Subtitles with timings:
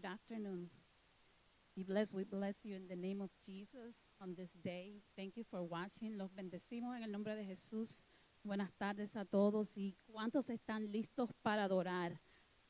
[0.00, 0.70] Good afternoon.
[1.74, 2.14] Be blessed.
[2.14, 5.02] We bless you in the name of Jesus on this day.
[5.16, 6.16] Thank you for watching.
[6.16, 8.04] Los bendecimos en el nombre de Jesús.
[8.44, 9.76] Buenas tardes a todos.
[9.76, 12.20] ¿Y cuántos están listos para adorar?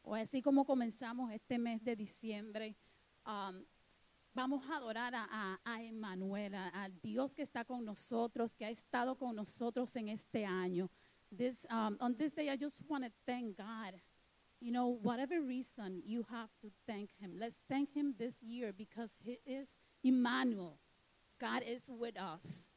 [0.02, 2.74] O así como comenzamos este mes de diciembre,
[3.26, 3.62] um,
[4.32, 9.18] vamos a adorar a, a, Emmanuel, al Dios que está con nosotros, que ha estado
[9.18, 10.88] con nosotros en este año.
[11.68, 14.00] Um, on this day, I just want to thank God.
[14.60, 19.16] You know, whatever reason you have to thank Him, let's thank Him this year because
[19.24, 19.68] He is
[20.02, 20.78] Emmanuel.
[21.40, 22.72] God is with us.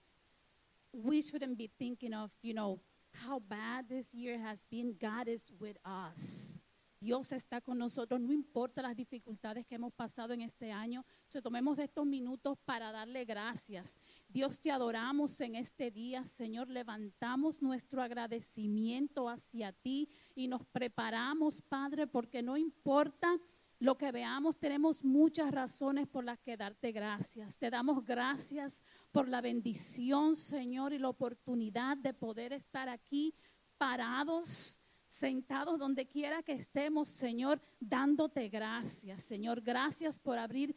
[0.93, 2.81] We shouldn't be thinking of, you know,
[3.25, 4.95] how bad this year has been.
[4.99, 6.59] God is with us.
[7.01, 11.03] Dios está con nosotros, no importa las dificultades que hemos pasado en este año.
[11.25, 13.97] So, tomemos estos minutos para darle gracias.
[14.29, 16.69] Dios te adoramos en este día, Señor.
[16.69, 23.35] Levantamos nuestro agradecimiento hacia ti y nos preparamos, Padre, porque no importa
[23.79, 27.57] lo que veamos, tenemos muchas razones por las que darte gracias.
[27.57, 33.33] Te damos gracias por la bendición, Señor, y la oportunidad de poder estar aquí
[33.79, 34.77] parados
[35.11, 39.59] sentados donde quiera que estemos, Señor, dándote gracias, Señor.
[39.59, 40.73] Gracias por abrir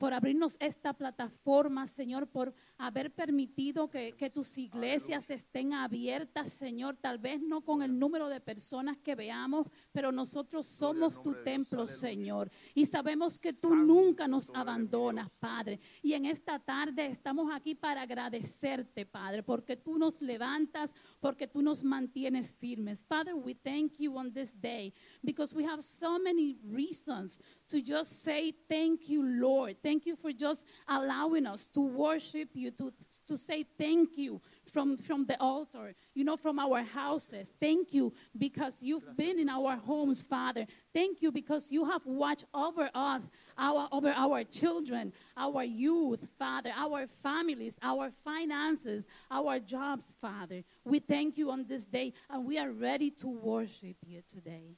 [0.00, 6.96] por abrirnos esta plataforma, Señor, por haber permitido que, que tus iglesias estén abiertas, Señor,
[6.96, 11.86] tal vez no con el número de personas que veamos, pero nosotros somos tu templo,
[11.86, 15.78] Señor, y sabemos que tú nunca nos abandonas, Padre.
[16.02, 21.60] Y en esta tarde estamos aquí para agradecerte, Padre, porque tú nos levantas, porque tú
[21.60, 23.04] nos mantienes firmes.
[23.04, 28.22] Father, we thank you on this day because we have so many reasons to just
[28.22, 29.76] say thank you, Lord.
[29.82, 32.92] Thank you for just allowing us to worship you, to,
[33.26, 37.52] to say thank you from, from the altar, you know, from our houses.
[37.60, 40.66] Thank you because you've been in our homes, Father.
[40.92, 46.70] Thank you because you have watched over us, our, over our children, our youth, Father,
[46.76, 50.62] our families, our finances, our jobs, Father.
[50.84, 54.76] We thank you on this day and we are ready to worship you today.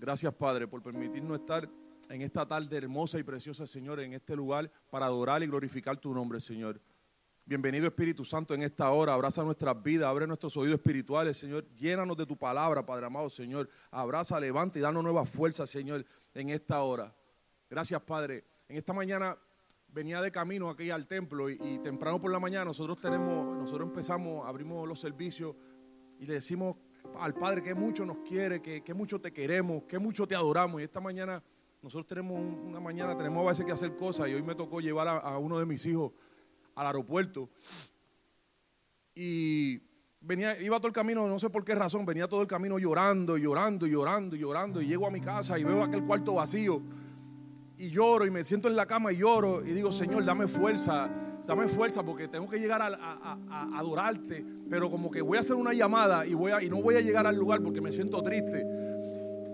[0.00, 1.68] Gracias, Padre, por permitirnos estar
[2.10, 6.12] en esta tarde hermosa y preciosa, Señor, en este lugar para adorar y glorificar tu
[6.12, 6.80] nombre, Señor.
[7.46, 9.14] Bienvenido Espíritu Santo en esta hora.
[9.14, 11.64] Abraza nuestras vidas, abre nuestros oídos espirituales, Señor.
[11.76, 13.68] Llénanos de tu palabra, Padre amado, Señor.
[13.92, 16.04] Abraza, levanta y danos nuevas fuerzas, Señor,
[16.34, 17.14] en esta hora.
[17.68, 18.44] Gracias, Padre.
[18.68, 19.38] En esta mañana
[19.86, 23.88] venía de camino aquí al templo y, y temprano por la mañana nosotros tenemos, nosotros
[23.88, 25.54] empezamos, abrimos los servicios
[26.18, 26.76] y le decimos
[27.18, 30.80] al Padre que mucho nos quiere, que, que mucho te queremos, que mucho te adoramos.
[30.80, 31.42] Y esta mañana,
[31.82, 34.80] nosotros tenemos un- una mañana, tenemos a veces que hacer cosas y hoy me tocó
[34.80, 36.12] llevar a, uno de mis hijos
[36.74, 37.48] al aeropuerto.
[39.14, 39.80] Y
[40.20, 43.36] venía, iba todo el camino, no sé por qué razón, venía todo el camino llorando,
[43.36, 44.80] llorando, llorando, llorando.
[44.82, 46.80] Y llego a mi casa y veo aquel cuarto vacío.
[47.78, 51.08] Y lloro y me siento en la cama y lloro y digo, Señor, dame fuerza,
[51.46, 54.44] dame fuerza porque tengo que llegar a- a adorarte.
[54.68, 57.00] Pero como que voy a hacer una llamada y, voy a, y no voy a
[57.00, 58.66] llegar al lugar porque me siento triste.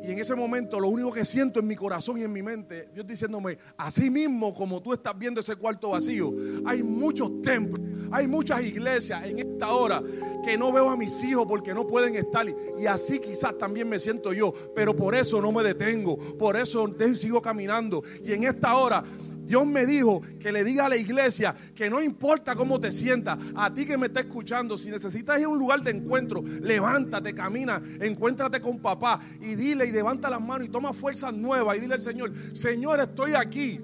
[0.07, 2.89] Y en ese momento lo único que siento en mi corazón y en mi mente,
[2.95, 6.33] Dios diciéndome, así mismo como tú estás viendo ese cuarto vacío,
[6.65, 7.81] hay muchos templos,
[8.13, 10.01] hay muchas iglesias en esta hora
[10.45, 12.47] que no veo a mis hijos porque no pueden estar.
[12.79, 16.89] Y así quizás también me siento yo, pero por eso no me detengo, por eso
[17.17, 18.05] sigo caminando.
[18.23, 19.03] Y en esta hora
[19.47, 23.39] Dios me dijo que le diga a la iglesia que no importa cómo te sientas,
[23.55, 27.33] a ti que me está escuchando, si necesitas ir a un lugar de encuentro, levántate,
[27.33, 31.81] camina, encuéntrate con papá y dile y levanta las manos y toma fuerzas nuevas y
[31.81, 33.81] dile al Señor, Señor, estoy aquí.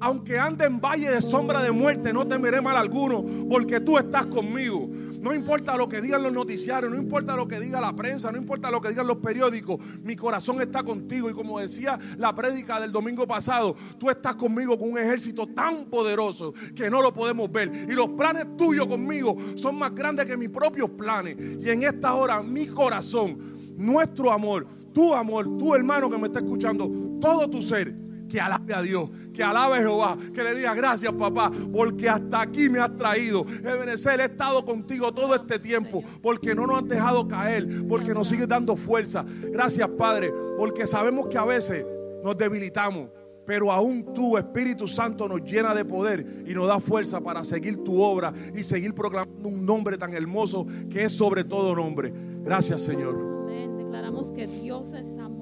[0.00, 4.26] Aunque ande en valle de sombra de muerte, no temeré mal alguno, porque tú estás
[4.26, 4.90] conmigo.
[5.22, 8.38] No importa lo que digan los noticiarios, no importa lo que diga la prensa, no
[8.38, 11.30] importa lo que digan los periódicos, mi corazón está contigo.
[11.30, 15.84] Y como decía la prédica del domingo pasado, tú estás conmigo con un ejército tan
[15.84, 17.70] poderoso que no lo podemos ver.
[17.88, 21.36] Y los planes tuyos conmigo son más grandes que mis propios planes.
[21.38, 23.38] Y en esta hora, mi corazón,
[23.76, 26.90] nuestro amor, tu amor, tu hermano que me está escuchando,
[27.20, 28.01] todo tu ser
[28.32, 32.40] que alabe a Dios, que alabe a Jehová, que le diga gracias papá, porque hasta
[32.40, 33.44] aquí me has traído.
[33.62, 38.28] Ebenezer, he estado contigo todo este tiempo, porque no nos has dejado caer, porque nos
[38.28, 39.22] sigues dando fuerza.
[39.50, 41.84] Gracias Padre, porque sabemos que a veces
[42.24, 43.10] nos debilitamos.
[43.44, 47.84] Pero aún tú, Espíritu Santo, nos llena de poder y nos da fuerza para seguir
[47.84, 52.10] tu obra y seguir proclamando un nombre tan hermoso que es sobre todo nombre.
[52.44, 53.14] Gracias, Señor.
[53.42, 53.76] Amén.
[53.76, 55.41] Declaramos que Dios es amor.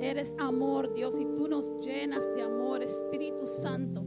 [0.00, 4.04] Eres amor, Dios, y tú nos llenas de amor, Espíritu Santo.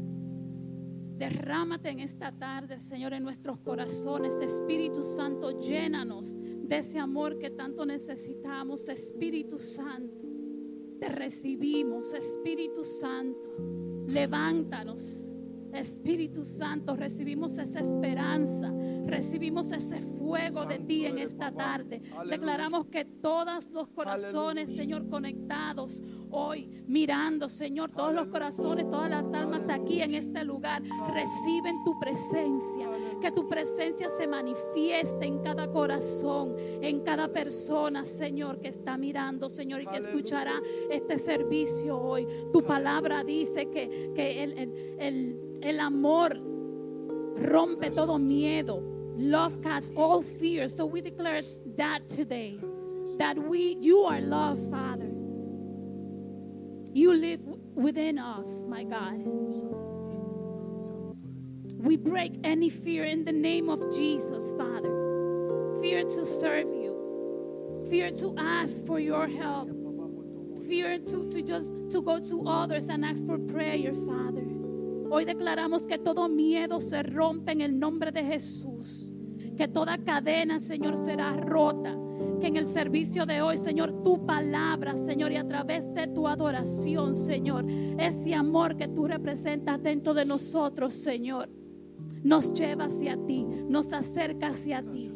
[1.17, 4.33] Derrámate en esta tarde, Señor, en nuestros corazones.
[4.41, 10.25] Espíritu Santo, llénanos de ese amor que tanto necesitamos, Espíritu Santo.
[10.99, 13.39] Te recibimos, Espíritu Santo.
[14.07, 15.31] Levántanos.
[15.73, 18.73] Espíritu Santo, recibimos esa esperanza,
[19.05, 22.01] recibimos ese fuego de ti en esta tarde.
[22.29, 24.69] Declaramos que todos los corazones.
[24.75, 30.81] Señor, conectados hoy, mirando, Señor, todos los corazones, todas las almas aquí en este lugar,
[31.13, 32.87] reciben tu presencia.
[33.21, 39.49] Que tu presencia se manifieste en cada corazón, en cada persona, Señor, que está mirando,
[39.49, 40.53] Señor, y que escuchará
[40.89, 42.27] este servicio hoy.
[42.53, 46.41] Tu palabra dice que, que el, el- el- el amor
[47.35, 48.81] rompe todo miedo.
[49.21, 50.67] Love casts all fear.
[50.67, 51.43] So we declare
[51.77, 52.57] that today.
[53.19, 55.11] That we you are love, Father.
[56.91, 57.41] You live
[57.75, 59.21] within us, my God.
[61.77, 64.89] We break any fear in the name of Jesus, Father.
[65.81, 67.85] Fear to serve you.
[67.89, 69.69] Fear to ask for your help.
[70.67, 74.45] Fear to, to just to go to others and ask for prayer, Father.
[75.11, 79.10] Hoy declaramos que todo miedo se rompe en el nombre de Jesús.
[79.61, 81.95] Que toda cadena, Señor, será rota.
[82.39, 86.27] Que en el servicio de hoy, Señor, tu palabra, Señor, y a través de tu
[86.27, 87.65] adoración, Señor,
[87.99, 91.47] ese amor que tú representas dentro de nosotros, Señor,
[92.23, 95.11] nos lleva hacia ti, nos acerca hacia ti.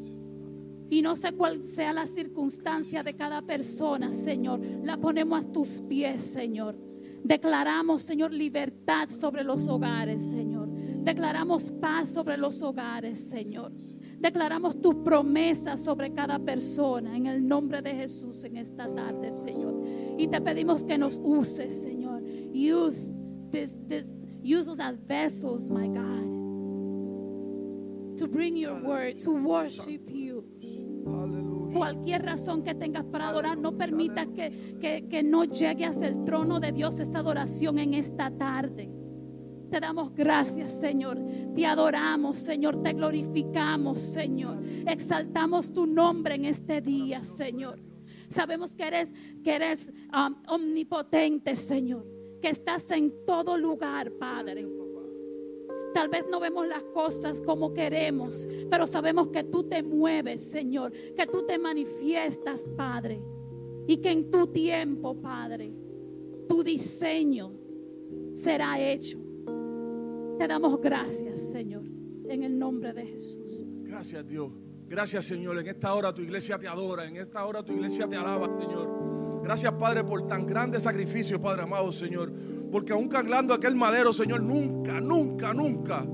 [0.91, 4.59] Y no sé cuál sea la circunstancia de cada persona, Señor.
[4.83, 6.77] La ponemos a tus pies, Señor.
[7.24, 10.69] Declaramos, Señor, libertad sobre los hogares, Señor.
[10.69, 13.71] Declaramos paz sobre los hogares, Señor.
[14.25, 19.83] Declaramos tus promesas sobre cada persona en el nombre de Jesús en esta tarde, Señor.
[20.18, 22.24] Y te pedimos que nos uses, Señor.
[22.51, 23.13] Use
[23.51, 26.25] this, this, use us as vessels, my God,
[28.18, 30.44] to bring your word, to worship you
[31.72, 36.24] cualquier razón que tengas para adorar, no permitas que, que, que no llegue hasta el
[36.24, 38.89] trono de Dios esa adoración en esta tarde.
[39.75, 41.18] Te damos gracias, Señor.
[41.54, 42.81] Te adoramos, Señor.
[42.81, 44.63] Te glorificamos, Señor.
[44.88, 47.81] Exaltamos tu nombre en este día, Señor.
[48.30, 49.13] Sabemos que eres,
[49.44, 52.07] que eres um, omnipotente, Señor.
[52.42, 54.66] Que estás en todo lugar, Padre.
[55.94, 60.94] Tal vez no vemos las cosas como queremos, pero sabemos que tú te mueves, Señor,
[60.94, 63.22] que tú te manifiestas, Padre,
[63.88, 65.74] y que en tu tiempo, Padre,
[66.48, 67.51] tu diseño
[68.31, 69.25] será hecho.
[70.37, 71.83] Te damos gracias, Señor,
[72.27, 73.63] en el nombre de Jesús.
[73.83, 74.51] Gracias Dios.
[74.87, 75.57] Gracias Señor.
[75.57, 77.07] En esta hora tu iglesia te adora.
[77.07, 79.41] En esta hora tu iglesia te alaba, Señor.
[79.43, 82.31] Gracias Padre por tan grande sacrificio, Padre amado, Señor.
[82.71, 86.05] Porque aún cargando aquel madero, Señor, nunca, nunca, nunca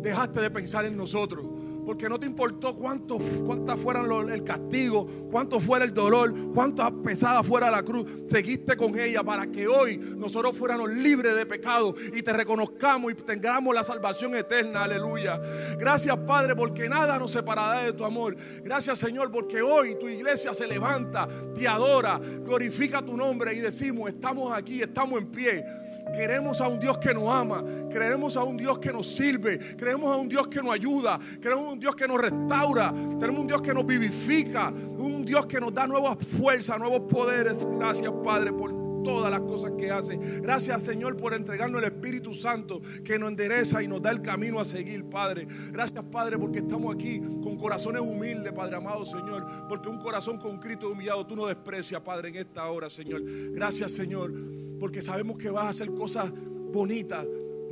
[0.00, 1.46] dejaste de pensar en nosotros.
[1.86, 3.16] Porque no te importó cuánto,
[3.46, 8.04] cuántas fueran los- el castigo, cuánto fuera el dolor, cuánto pesada fuera la cruz.
[8.26, 13.14] Seguiste con ella para que hoy nosotros fuéramos libres de pecado y te reconozcamos y
[13.14, 14.82] tengamos la salvación eterna.
[14.82, 15.40] Aleluya.
[15.78, 18.36] Gracias, Padre, porque nada nos separará de tu amor.
[18.64, 24.08] Gracias, Señor, porque hoy tu iglesia se levanta, te adora, glorifica tu nombre y decimos,
[24.08, 25.64] estamos aquí, estamos en pie.
[26.14, 30.12] Queremos a un Dios que nos ama, creemos a un Dios que nos sirve, creemos
[30.12, 33.46] a un Dios que nos ayuda, creemos a un Dios que nos restaura, tenemos un
[33.46, 37.66] Dios que nos vivifica, un Dios que nos da nuevas fuerzas, nuevos poderes.
[37.66, 40.16] Gracias Padre por todas las cosas que hace.
[40.16, 44.58] Gracias Señor por entregarnos el Espíritu Santo que nos endereza y nos da el camino
[44.58, 45.46] a seguir, Padre.
[45.70, 50.88] Gracias Padre porque estamos aquí con corazones humildes, Padre amado Señor, porque un corazón concrito
[50.88, 53.22] y humillado tú no desprecias, Padre, en esta hora, Señor.
[53.52, 54.34] Gracias Señor
[54.80, 56.32] porque sabemos que vas a hacer cosas
[56.72, 57.24] bonitas.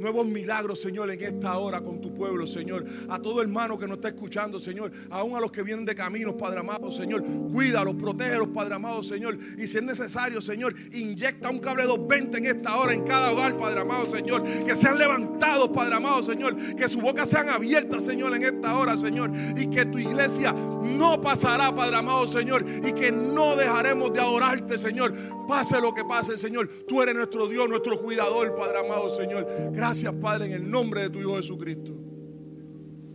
[0.05, 2.85] Nuevos milagros, Señor, en esta hora con tu pueblo, Señor.
[3.09, 4.93] A todo hermano que nos está escuchando, Señor.
[5.09, 7.25] Aún a los que vienen de caminos, Padre amado, Señor.
[7.51, 9.39] Cuídalos, protégelos, Padre amado, Señor.
[9.57, 13.57] Y si es necesario, Señor, inyecta un cable 220 en esta hora, en cada hogar,
[13.57, 14.43] Padre amado, Señor.
[14.43, 16.55] Que sean levantados, Padre amado, Señor.
[16.77, 19.31] Que su boca sean abiertas, Señor, en esta hora, Señor.
[19.57, 22.63] Y que tu iglesia no pasará, Padre amado, Señor.
[22.87, 25.15] Y que no dejaremos de adorarte, Señor.
[25.49, 26.69] Pase lo que pase, Señor.
[26.87, 29.47] Tú eres nuestro Dios, nuestro cuidador, Padre amado, Señor.
[29.73, 32.04] Gracias, Padre, en el nombre de tu Hijo Jesucristo.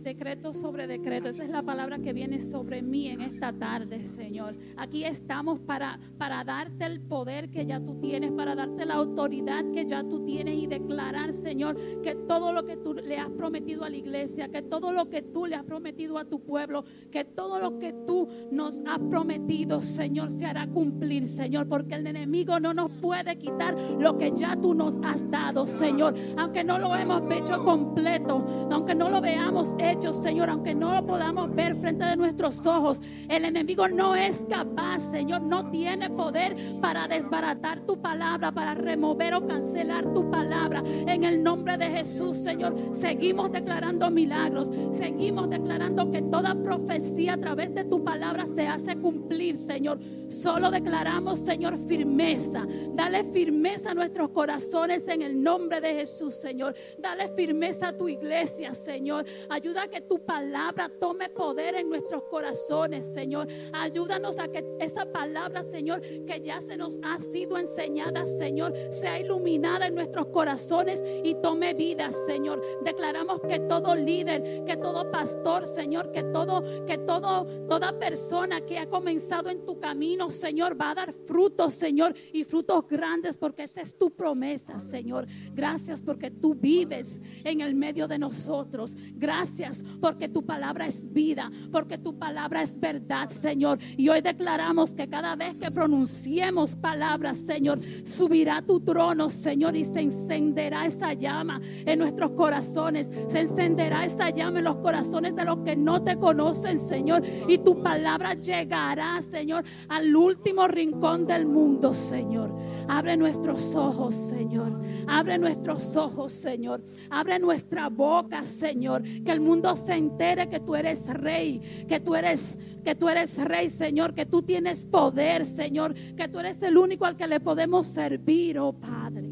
[0.02, 1.28] Decreto sobre decreto.
[1.28, 4.56] Esa es la palabra que viene sobre mí en esta tarde, Señor.
[4.78, 9.62] Aquí estamos para, para darte el poder que ya tú tienes, para darte la autoridad
[9.72, 13.84] que ya tú tienes y declarar, Señor, que todo lo que tú le has prometido
[13.84, 17.24] a la iglesia, que todo lo que tú le has prometido a tu pueblo, que
[17.24, 22.58] todo lo que tú nos has prometido, Señor, se hará cumplir, Señor, porque el enemigo
[22.58, 26.14] no nos puede quitar lo que ya tú nos has dado, Señor.
[26.38, 31.52] Aunque no lo hemos hecho completo, aunque no lo veamos Señor, aunque no lo podamos
[31.52, 37.08] ver frente de nuestros ojos, el enemigo no es capaz, Señor, no tiene poder para
[37.08, 40.84] desbaratar tu palabra, para remover o cancelar tu palabra.
[40.86, 47.38] En el nombre de Jesús, Señor, seguimos declarando milagros, seguimos declarando que toda profecía a
[47.38, 49.98] través de tu palabra se hace cumplir, Señor.
[50.28, 52.64] Solo declaramos, Señor, firmeza.
[52.94, 56.74] Dale firmeza a nuestros corazones en el nombre de Jesús, Señor.
[56.98, 59.24] Dale firmeza a tu iglesia, Señor.
[59.48, 63.46] Ayuda que tu palabra tome poder en nuestros corazones, Señor.
[63.72, 69.18] Ayúdanos a que esa palabra, Señor, que ya se nos ha sido enseñada, Señor, sea
[69.18, 72.62] iluminada en nuestros corazones y tome vida, Señor.
[72.84, 78.78] Declaramos que todo líder, que todo pastor, Señor, que todo, que todo, toda persona que
[78.78, 83.64] ha comenzado en tu camino, Señor, va a dar frutos, Señor, y frutos grandes, porque
[83.64, 85.26] esa es tu promesa, Señor.
[85.52, 88.96] Gracias porque tú vives en el medio de nosotros.
[89.14, 89.69] Gracias
[90.00, 93.78] porque tu palabra es vida, porque tu palabra es verdad, Señor.
[93.96, 99.84] Y hoy declaramos que cada vez que pronunciemos palabras, Señor, subirá tu trono, Señor, y
[99.84, 103.10] se encenderá esa llama en nuestros corazones.
[103.28, 107.22] Se encenderá esa llama en los corazones de los que no te conocen, Señor.
[107.48, 112.54] Y tu palabra llegará, Señor, al último rincón del mundo, Señor.
[112.88, 114.80] Abre nuestros ojos, Señor.
[115.06, 116.82] Abre nuestros ojos, Señor.
[117.10, 119.02] Abre nuestra boca, Señor.
[119.02, 123.36] Que el mundo se entere que tú eres rey, que tú eres que tú eres
[123.44, 127.40] rey, Señor, que tú tienes poder, Señor, que tú eres el único al que le
[127.40, 129.30] podemos servir, oh Padre.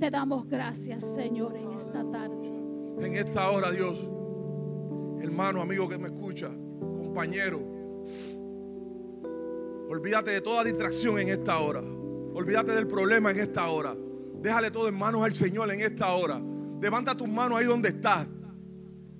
[0.00, 2.46] Te damos gracias, Señor, en esta tarde.
[3.00, 3.96] En esta hora, Dios,
[5.20, 7.60] hermano, amigo que me escucha, compañero,
[9.88, 11.80] olvídate de toda distracción en esta hora.
[11.80, 13.96] Olvídate del problema en esta hora.
[14.40, 16.40] Déjale todo en manos al Señor en esta hora.
[16.80, 18.26] Levanta tus manos ahí donde estás.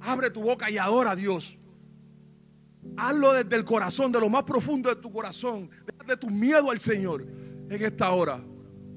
[0.07, 1.59] Abre tu boca y adora a Dios.
[2.97, 5.69] Hazlo desde el corazón, de lo más profundo de tu corazón.
[5.85, 7.27] Déjate tu miedo al Señor
[7.69, 8.41] en esta hora.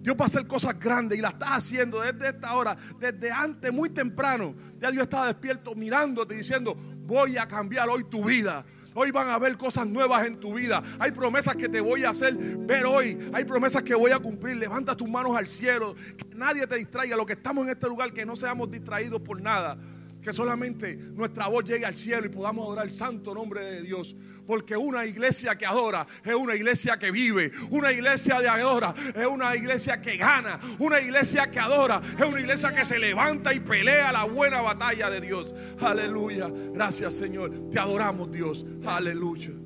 [0.01, 3.73] Dios va a hacer cosas grandes y las está haciendo desde esta hora, desde antes,
[3.73, 4.55] muy temprano.
[4.77, 8.65] Ya Dios estaba despierto mirándote diciendo, voy a cambiar hoy tu vida.
[8.93, 10.81] Hoy van a haber cosas nuevas en tu vida.
[10.99, 13.17] Hay promesas que te voy a hacer ver hoy.
[13.33, 14.57] Hay promesas que voy a cumplir.
[14.57, 15.95] Levanta tus manos al cielo.
[16.17, 17.15] Que nadie te distraiga.
[17.15, 19.77] Lo que estamos en este lugar, que no seamos distraídos por nada.
[20.21, 24.15] Que solamente nuestra voz llegue al cielo y podamos adorar el santo nombre de Dios.
[24.45, 27.51] Porque una iglesia que adora es una iglesia que vive.
[27.69, 30.59] Una iglesia de adora es una iglesia que gana.
[30.79, 35.09] Una iglesia que adora es una iglesia que se levanta y pelea la buena batalla
[35.09, 35.53] de Dios.
[35.79, 36.49] Aleluya.
[36.73, 37.69] Gracias Señor.
[37.69, 38.65] Te adoramos Dios.
[38.85, 39.58] Aleluya.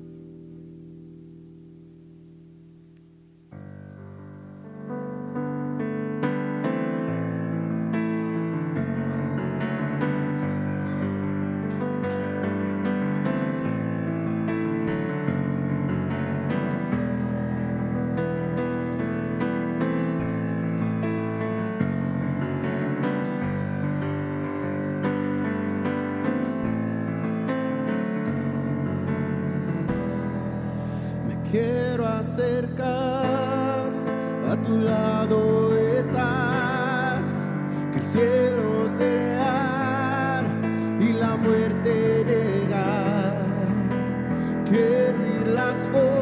[45.74, 46.13] Oír las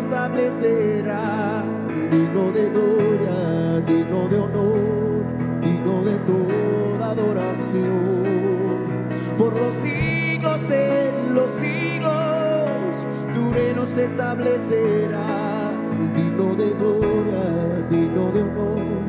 [0.00, 1.62] establecerá,
[2.10, 5.24] digno de gloria, digno de honor,
[5.62, 8.24] digno de toda adoración.
[9.38, 15.70] Por los siglos de los siglos, tu reino se establecerá,
[16.16, 17.44] digno de gloria,
[17.90, 19.02] digno de honor,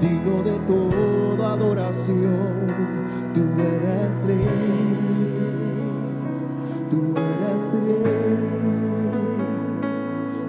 [0.00, 2.66] digno de toda adoración.
[3.34, 3.42] Tú
[3.74, 4.46] eres rey,
[6.90, 8.77] tú eres rey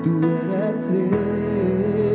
[0.04, 2.09] tú eres rey.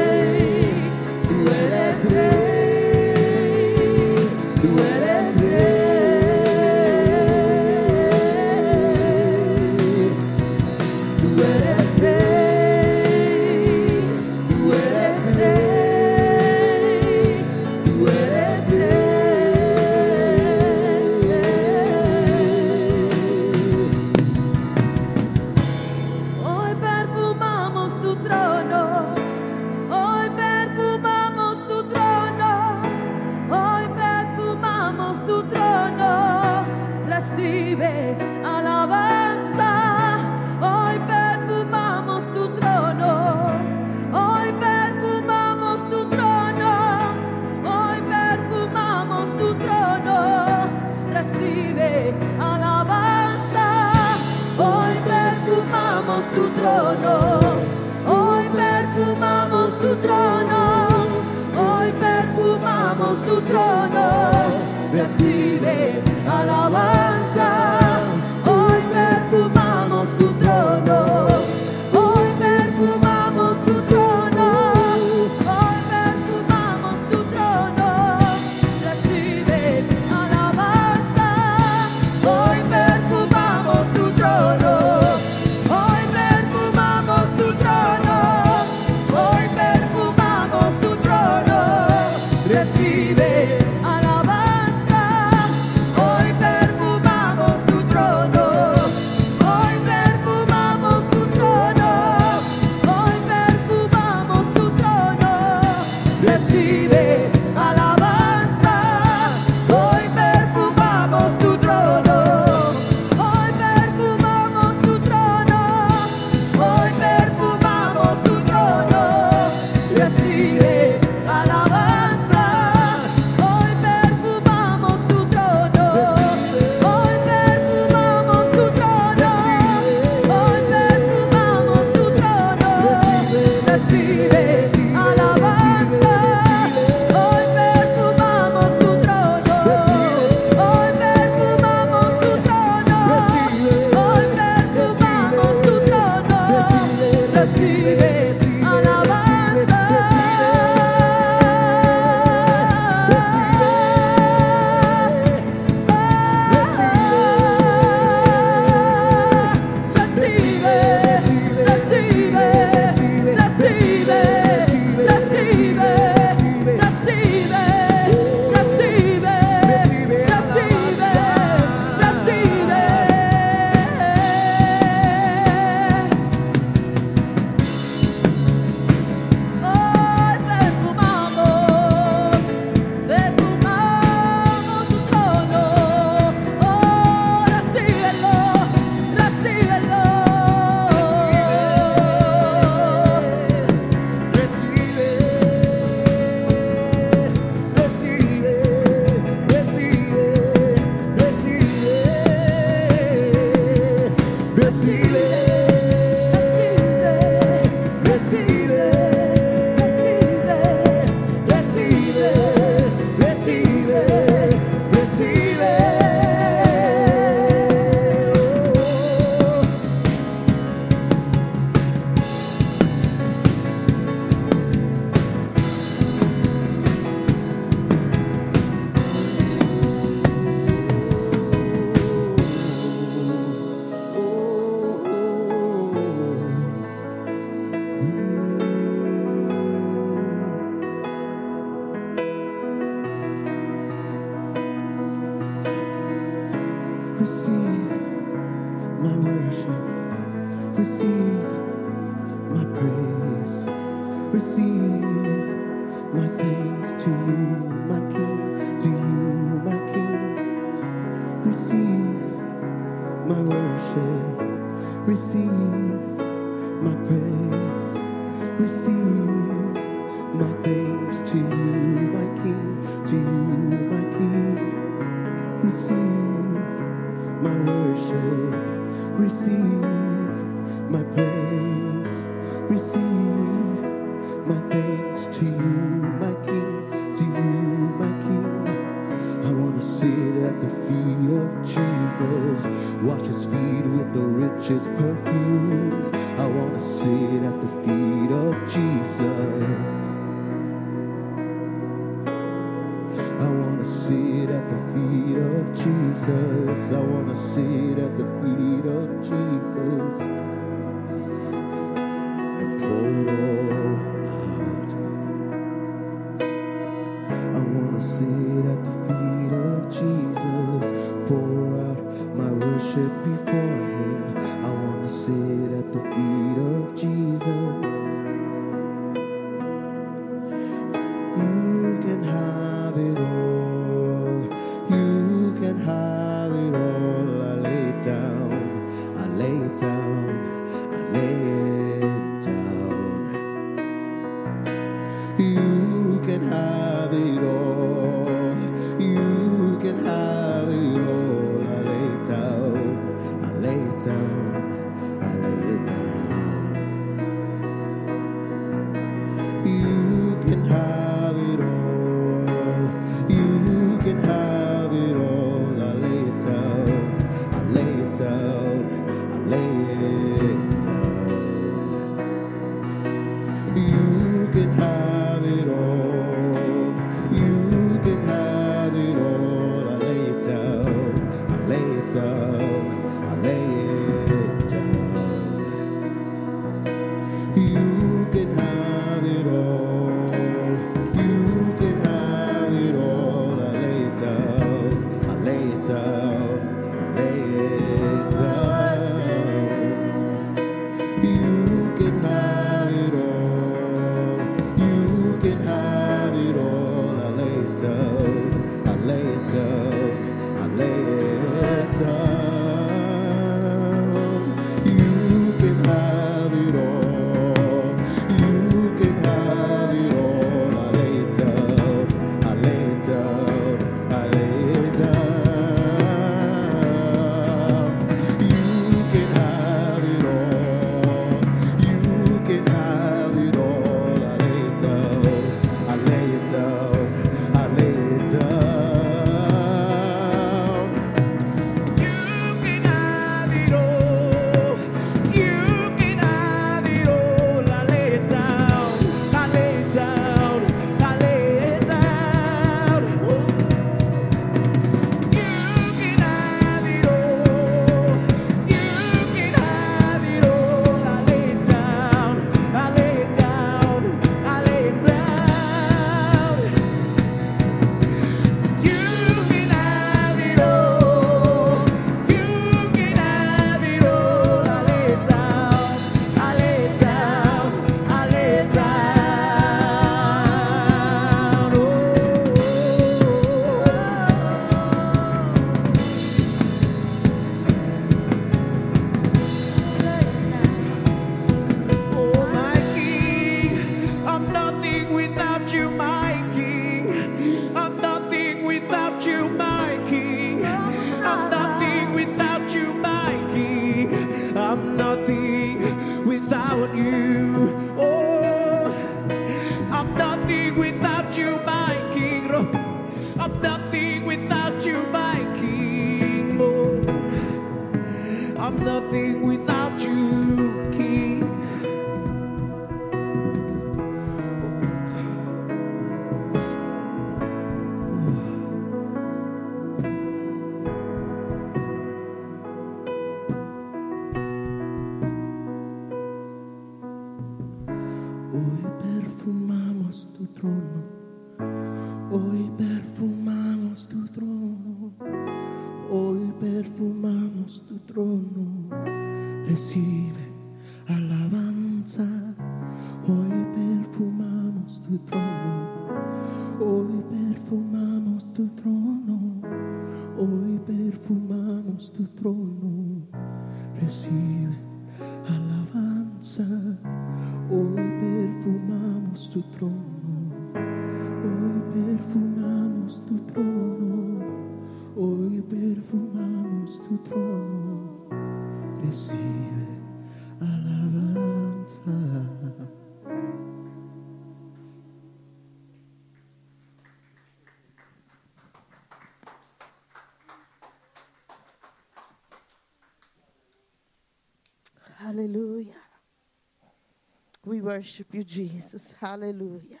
[597.86, 599.14] Worship you, Jesus.
[599.20, 600.00] Hallelujah.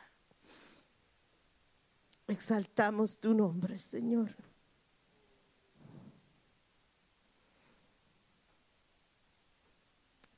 [2.28, 4.34] Exaltamos tu nombre, Señor.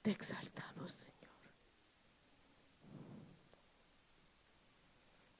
[0.03, 1.15] Te exaltamos, Señor.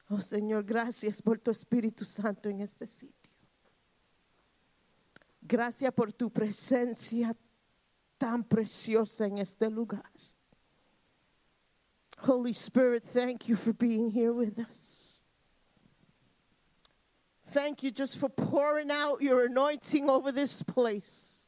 [0.09, 3.31] Oh Señor, gracias por tu Espíritu Santo en este sitio.
[5.39, 7.35] Gracias por tu presencia
[8.17, 10.11] tan preciosa en este lugar.
[12.21, 15.15] Holy Spirit, thank you for being here with us.
[17.45, 21.47] Thank you just for pouring out your anointing over this place.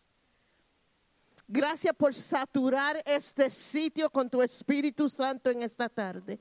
[1.52, 6.40] Gracias por saturar este sitio con tu Espíritu Santo en esta tarde.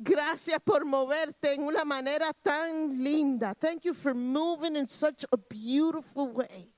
[0.00, 3.54] Gracias por moverte en una manera tan linda.
[3.58, 6.70] Thank you for moving in such a beautiful way.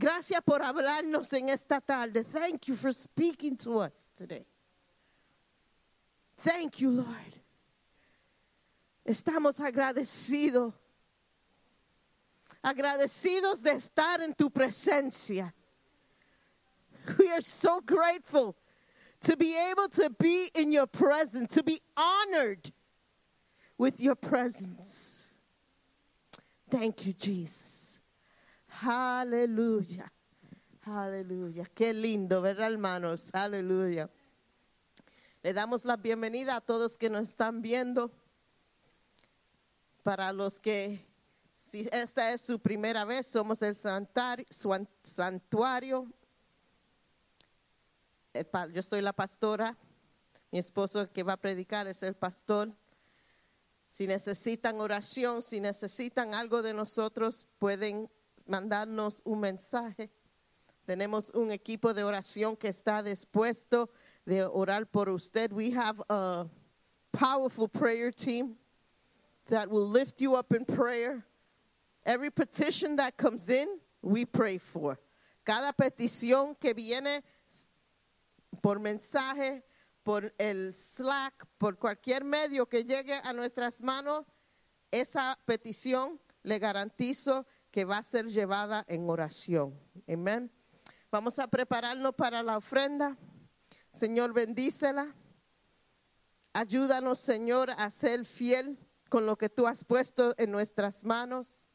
[0.00, 2.24] Gracias por hablarnos en esta tarde.
[2.24, 4.46] Thank you for speaking to us today.
[6.38, 7.38] Thank you, Lord.
[9.06, 10.72] Estamos agradecidos.
[12.64, 15.52] Agradecidos de estar en tu presencia.
[17.18, 18.56] We are so grateful
[19.20, 22.72] to be able to be in your presence, to be honored
[23.76, 25.34] with your presence.
[26.70, 27.99] Thank you, Jesus.
[28.82, 30.10] Aleluya.
[30.82, 31.66] Aleluya.
[31.74, 33.28] Qué lindo, ¿verdad, hermanos?
[33.32, 34.08] Aleluya.
[35.42, 38.10] Le damos la bienvenida a todos que nos están viendo.
[40.02, 41.06] Para los que,
[41.58, 44.46] si esta es su primera vez, somos el santuario,
[48.72, 49.76] yo soy la pastora.
[50.50, 52.72] Mi esposo que va a predicar es el pastor.
[53.88, 58.08] Si necesitan oración, si necesitan algo de nosotros, pueden
[58.50, 60.10] mandarnos un mensaje.
[60.86, 63.88] Tenemos un equipo de oración que está dispuesto
[64.26, 65.52] de orar por usted.
[65.52, 66.46] We have a
[67.12, 68.56] powerful prayer team
[69.48, 71.24] that will lift you up in prayer.
[72.04, 74.98] Every petition that comes in, we pray for.
[75.44, 77.22] Cada petición que viene
[78.62, 79.62] por mensaje,
[80.04, 84.24] por el Slack, por cualquier medio que llegue a nuestras manos,
[84.90, 89.78] esa petición le garantizo que va a ser llevada en oración.
[90.08, 90.50] Amén.
[91.10, 93.16] Vamos a prepararnos para la ofrenda.
[93.92, 95.14] Señor, bendícela.
[96.52, 101.68] Ayúdanos, Señor, a ser fiel con lo que tú has puesto en nuestras manos.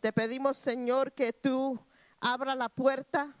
[0.00, 1.78] Te pedimos, Señor, que tú
[2.20, 3.36] abra la puerta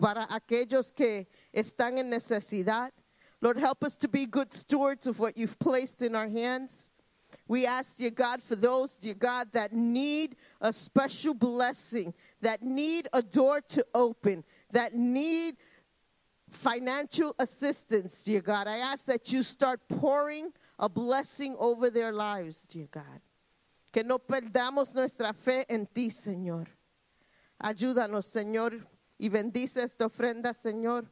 [0.00, 2.92] para aquellos que están en necesidad.
[3.40, 6.90] Lord, help us to be good stewards of what you've placed in our hands.
[7.50, 13.08] We ask, dear God, for those, dear God, that need a special blessing, that need
[13.12, 15.56] a door to open, that need
[16.48, 18.68] financial assistance, dear God.
[18.68, 23.20] I ask that you start pouring a blessing over their lives, dear God.
[23.92, 26.68] Que no perdamos nuestra fe en ti, Señor.
[27.60, 28.86] Ayúdanos, Señor,
[29.18, 31.06] y bendice esta ofrenda, Señor,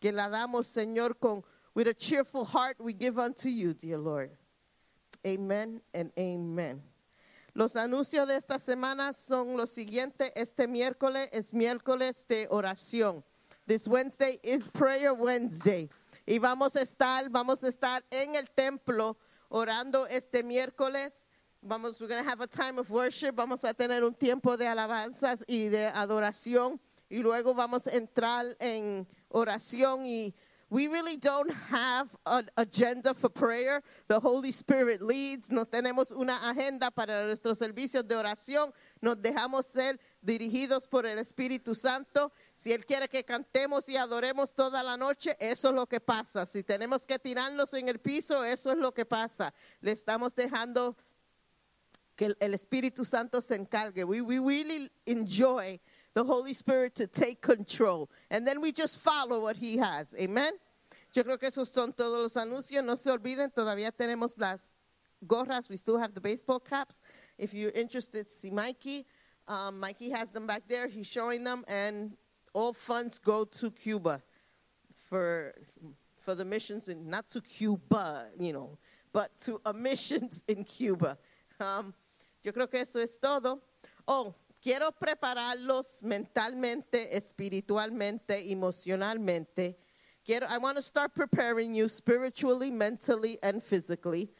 [0.00, 1.42] que la damos, Señor, con
[1.74, 4.30] with a cheerful heart we give unto you, dear Lord.
[5.26, 6.80] Amen and amen.
[7.52, 10.30] Los anuncios de esta semana son los siguientes.
[10.36, 13.24] Este miércoles es miércoles de oración.
[13.66, 15.88] This Wednesday is Prayer Wednesday.
[16.28, 19.16] Y vamos a estar, vamos a estar en el templo
[19.48, 21.28] orando este miércoles.
[21.60, 23.32] Vamos, we're going to have a time of worship.
[23.34, 26.78] Vamos a tener un tiempo de alabanzas y de adoración.
[27.10, 30.32] Y luego vamos a entrar en oración y
[30.68, 33.82] we really don't have an agenda for prayer.
[34.08, 35.50] The Holy Spirit leads.
[35.50, 38.72] No tenemos una agenda para nuestros servicios de oración.
[39.00, 42.32] Nos dejamos ser dirigidos por el Espíritu Santo.
[42.54, 46.44] Si Él quiere que cantemos y adoremos toda la noche, eso es lo que pasa.
[46.46, 49.54] Si tenemos que tirarnos en el piso, eso es lo que pasa.
[49.80, 50.96] Le estamos dejando
[52.16, 54.02] que el, Espíritu Santo se encargue.
[54.02, 55.80] We, we really enjoy
[56.16, 58.10] the Holy Spirit to take control.
[58.30, 60.14] And then we just follow what He has.
[60.18, 60.54] Amen.
[61.14, 62.82] Yo creo que esos son todos los anuncios.
[62.82, 64.72] No se olviden, todavía tenemos las
[65.26, 65.68] gorras.
[65.68, 67.02] We still have the baseball caps.
[67.36, 69.04] If you're interested, see Mikey.
[69.46, 70.88] Um, Mikey has them back there.
[70.88, 72.16] He's showing them, and
[72.54, 74.22] all funds go to Cuba
[75.10, 75.52] for
[76.18, 78.78] for the missions in not to Cuba, you know,
[79.12, 81.18] but to a missions in Cuba.
[81.60, 81.92] Um,
[82.42, 83.60] yo creo que eso es todo.
[84.08, 89.76] Oh, quiero prepararlos mentalmente, espiritualmente, emocionalmente.
[90.24, 94.30] Quiero, I want to start preparing you spiritually, mentally, and physically.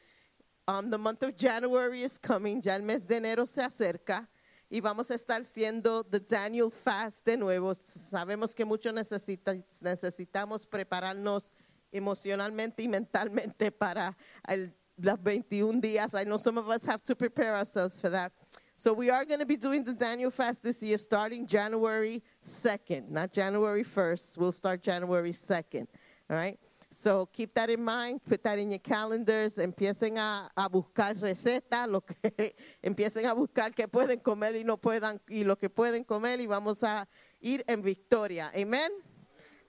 [0.66, 4.26] Um, the month of January is coming, ya el mes de enero se acerca
[4.68, 7.72] y vamos a estar siendo the Daniel Fast de nuevo.
[7.72, 11.52] Sabemos que mucho necesita, necesitamos prepararnos
[11.92, 14.16] emocionalmente y mentalmente para
[14.48, 16.14] el, los 21 días.
[16.14, 18.32] I know some of us have to prepare ourselves for that.
[18.78, 23.08] So we are going to be doing the Daniel Fast this year starting January 2nd,
[23.08, 24.36] not January 1st.
[24.36, 25.86] We'll start January 2nd.
[26.28, 26.58] All right?
[26.90, 31.88] So keep that in mind, put that in your calendars, empiecen a, a buscar recetas,
[31.88, 32.54] lo que,
[32.84, 36.46] empiecen a buscar qué pueden comer y no puedan, y lo que pueden comer y
[36.46, 37.08] vamos a
[37.40, 38.52] ir en victoria.
[38.54, 38.92] Amén.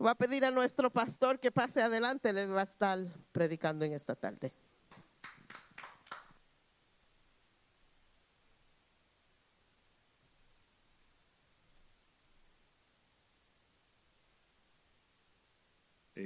[0.06, 3.00] Va a pedir a nuestro pastor que pase adelante, les va a estar
[3.32, 4.54] predicando en esta tarde.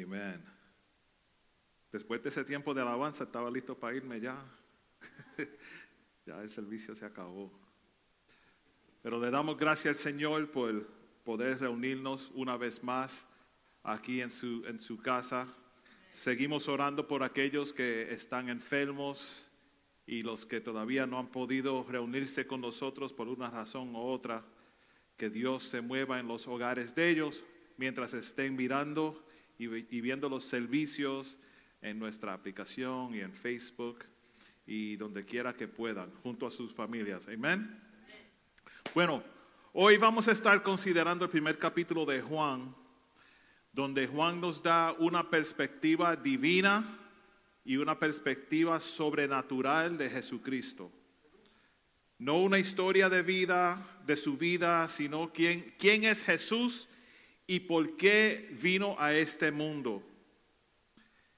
[0.04, 0.44] Amén.
[1.92, 4.44] Después de ese tiempo de alabanza estaba listo para irme ya.
[6.26, 7.52] ya el servicio se acabó.
[9.04, 10.88] Pero le damos gracias al Señor por
[11.24, 13.28] poder reunirnos una vez más
[13.84, 15.48] aquí en su, en su casa.
[16.10, 19.48] Seguimos orando por aquellos que están enfermos
[20.08, 24.44] y los que todavía no han podido reunirse con nosotros por una razón u otra.
[25.18, 27.44] Que Dios se mueva en los hogares de ellos
[27.78, 29.24] mientras estén mirando
[29.62, 31.38] y, viendo los servicios
[31.82, 34.00] en nuestra aplicación y en Facebook
[34.66, 37.28] y donde quiera que puedan, junto a sus familias.
[37.28, 37.80] Amén.
[38.96, 39.24] Bueno,
[39.74, 42.76] hoy vamos a estar considerando el primer capítulo de Juan,
[43.72, 46.98] donde Juan nos da una perspectiva divina
[47.64, 50.92] y una perspectiva sobrenatural de Jesucristo.
[52.18, 56.88] No una historia de vida, de su vida, sino quién, quién es Jesús
[57.48, 60.04] y por qué vino a este mundo.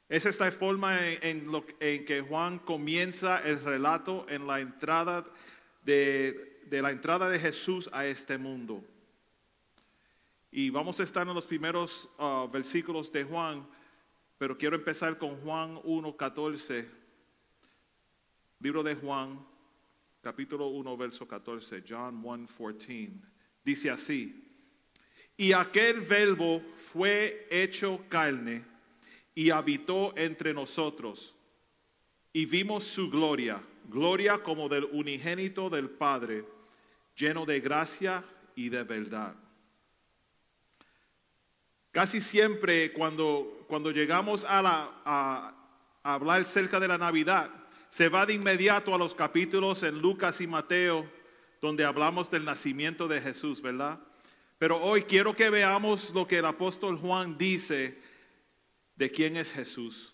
[0.10, 1.50] Esa es la forma en,
[1.80, 5.26] en que Juan comienza el relato en la entrada
[5.84, 8.84] de, la entrada de Jesús a este mundo.
[10.52, 13.68] Y vamos a estar en los primeros uh, versículos de Juan,
[14.38, 16.88] pero quiero empezar con Juan 1.14,
[18.60, 19.44] libro de Juan,
[20.22, 23.20] capítulo 1, verso 14, John 1.14.
[23.64, 24.53] Dice así,
[25.38, 26.62] y aquel verbo
[26.92, 28.64] fue hecho carne
[29.36, 31.36] y habitó entre nosotros,
[32.32, 36.46] y vimos su gloria, gloria como del unigénito del Padre,
[37.16, 38.24] lleno de gracia
[38.56, 39.36] y de verdad.
[41.92, 45.54] Casi siempre cuando, cuando llegamos a, la, a,
[46.04, 47.52] a hablar cerca de la Navidad,
[47.90, 51.08] se va de inmediato a los capítulos en Lucas y Mateo,
[51.62, 54.00] donde hablamos del nacimiento de Jesús, ¿verdad?
[54.64, 57.98] Pero hoy quiero que veamos lo que el apóstol Juan dice
[58.96, 60.14] de quién es Jesús.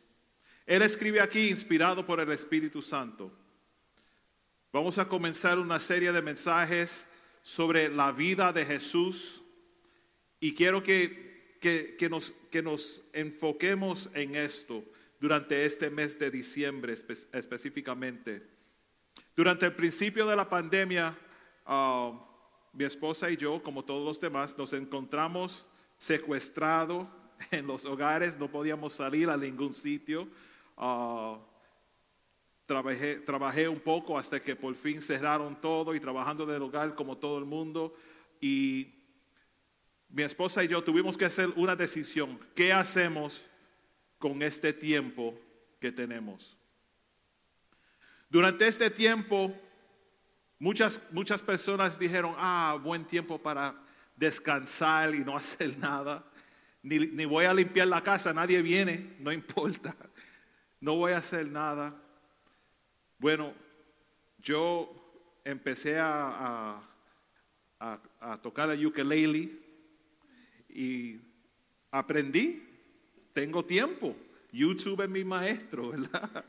[0.66, 3.32] Él escribe aquí inspirado por el Espíritu Santo.
[4.74, 7.08] Vamos a comenzar una serie de mensajes
[7.43, 9.43] sobre la vida de Jesús
[10.39, 14.84] y quiero que, que, que nos, que nos enfoquemos en esto
[15.20, 18.41] durante este mes de diciembre espe específicamente.
[19.36, 21.16] Durante el principio de la pandemia,
[21.68, 22.29] uh,
[22.74, 25.65] mi esposa y yo, como todos los demás, nos encontramos
[25.97, 27.07] secuestrados
[27.51, 30.28] en los hogares, no podíamos salir a ningún sitio.
[30.78, 31.38] Uh,
[32.65, 37.17] trabajé, trabajé un poco hasta que por fin cerraron todo y trabajando del hogar como
[37.17, 37.93] todo el mundo.
[38.39, 38.93] Y
[40.09, 42.39] mi esposa y yo tuvimos que hacer una decisión.
[42.55, 43.45] ¿Qué hacemos
[44.17, 45.38] con este tiempo
[45.80, 46.57] que tenemos?
[48.30, 49.53] Durante este tiempo,
[50.60, 53.76] muchas, muchas personas dijeron, ah, buen tiempo para
[54.16, 56.24] descansar y no hacer nada.
[56.84, 59.95] Ni, ni, voy a limpiar la casa, nadie viene, no importa.
[60.80, 61.93] No voy a hacer nada.
[63.18, 63.53] Bueno,
[64.38, 64.93] yo
[65.43, 66.82] empecé a,
[67.80, 69.51] a, a, tocar el ukulele
[70.70, 71.20] y
[71.91, 72.66] aprendí.
[73.34, 74.16] Tengo tiempo.
[74.51, 76.45] YouTube es mi maestro, ¿verdad?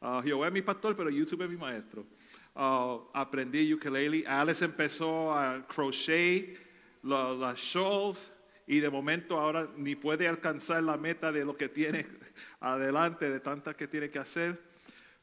[0.00, 2.06] Uh, Jehová es mi pastor, pero YouTube es mi maestro.
[2.54, 4.24] Uh, aprendí ukulele.
[4.26, 6.56] Alice empezó a crochet
[7.02, 8.32] las shows
[8.66, 12.06] y de momento ahora ni puede alcanzar la meta de lo que tiene
[12.60, 14.60] adelante, de tantas que tiene que hacer.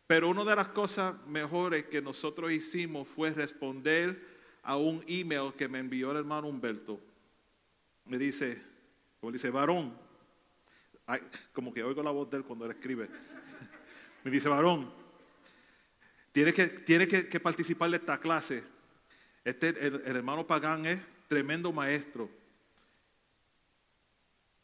[0.05, 4.21] Pero una de las cosas mejores que nosotros hicimos fue responder
[4.61, 6.99] a un email que me envió el hermano Humberto.
[8.05, 8.61] Me dice,
[9.19, 9.95] como dice, varón,
[11.53, 13.07] como que oigo la voz de él cuando él escribe.
[14.23, 14.91] Me dice, varón,
[16.31, 18.63] tiene que, tiene que, participar de esta clase.
[19.43, 22.29] Este, el, el hermano Pagán es tremendo maestro.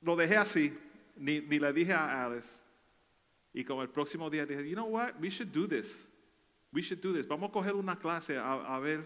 [0.02, 0.78] Lo dejé así,
[1.16, 2.62] ni, ni le dije a Alice.
[3.54, 6.08] Y como el próximo día dije, you know what, we should do this.
[6.72, 7.28] We should do this.
[7.28, 9.04] Vamos a coger una clase a, a ver.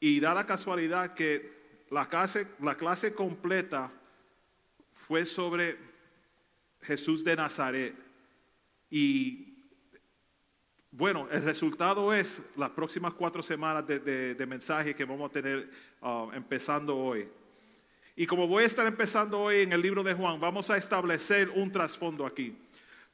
[0.00, 3.92] Y da la casualidad que la clase, la clase completa
[4.94, 5.78] fue sobre
[6.80, 7.94] Jesús de Nazaret.
[8.90, 9.51] Y
[10.94, 15.70] bueno, el resultado es las próximas cuatro semanas de, mensaje que vamos a tener
[16.02, 17.26] ah, empezando hoy.
[18.14, 21.48] Y como voy a estar empezando hoy en el libro de Juan, vamos a establecer
[21.48, 22.54] un trasfondo aquí.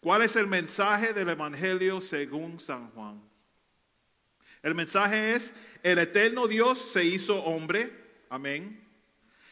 [0.00, 3.22] ¿Cuál es el mensaje del Evangelio según San Juan?
[4.60, 5.54] El mensaje es,
[5.84, 7.92] el eterno Dios se hizo hombre,
[8.28, 8.84] amén.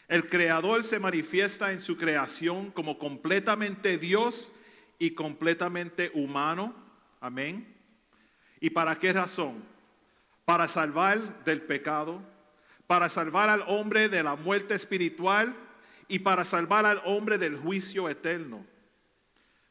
[0.08, 4.50] El creador se manifiesta en su creación como completamente Dios
[4.98, 6.74] y completamente humano,
[7.20, 7.75] amén.
[8.60, 9.62] ¿Y para qué razón?
[10.44, 12.22] Para salvar del pecado,
[12.86, 15.54] para salvar al hombre de la muerte espiritual
[16.08, 18.64] y para salvar al hombre del juicio eterno.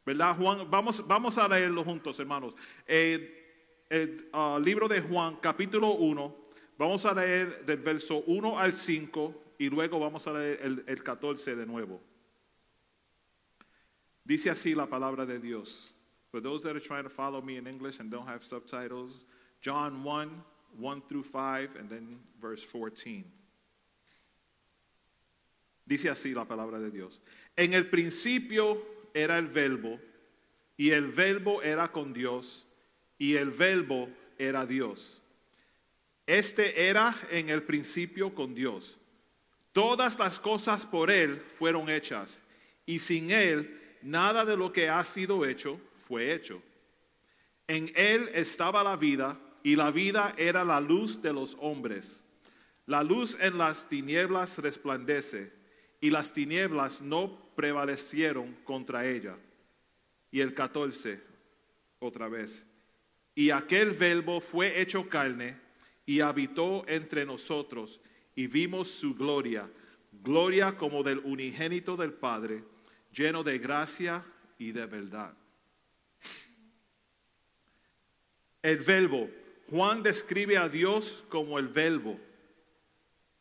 [0.06, 0.70] ¿Verdad, Juan?
[0.70, 2.56] Vamos, vamos a leerlo juntos, hermanos.
[2.86, 6.36] Eh, el ah, libro de Juan, capítulo 1,
[6.78, 11.04] vamos a leer del verso 1 al 5 y luego vamos a leer el, el
[11.04, 12.02] 14 de nuevo.
[14.24, 15.95] Dice así la palabra de Dios.
[16.36, 19.24] For those that are trying to follow me in English and don't have subtitles,
[19.62, 20.44] John 1,
[20.78, 23.24] 1 through 5, and then verse 14.
[25.88, 27.22] Dice así la palabra de Dios.
[27.58, 28.78] En el principio
[29.14, 29.98] era el verbo,
[30.78, 32.66] y el verbo era con Dios,
[33.18, 35.22] y el verbo era Dios.
[36.28, 38.98] Este era en el principio con Dios.
[39.72, 42.42] Todas las cosas por Él fueron hechas,
[42.86, 46.62] y sin Él nada de lo que ha sido hecho fue hecho.
[47.68, 52.24] En Él estaba la vida, y la vida era la luz de los hombres.
[52.86, 55.52] La luz en las tinieblas resplandece,
[56.00, 59.36] y las tinieblas no prevalecieron contra ella.
[60.30, 61.20] Y el 14,
[62.00, 62.66] otra vez.
[63.34, 65.58] Y aquel verbo fue hecho carne
[66.06, 68.00] y habitó entre nosotros
[68.36, 69.70] y vimos su gloria,
[70.12, 72.64] gloria como del unigénito del Padre,
[73.12, 74.24] lleno de gracia
[74.58, 75.34] y de verdad.
[78.66, 79.30] El verbo,
[79.70, 82.20] Juan describe a Dios como el verbo.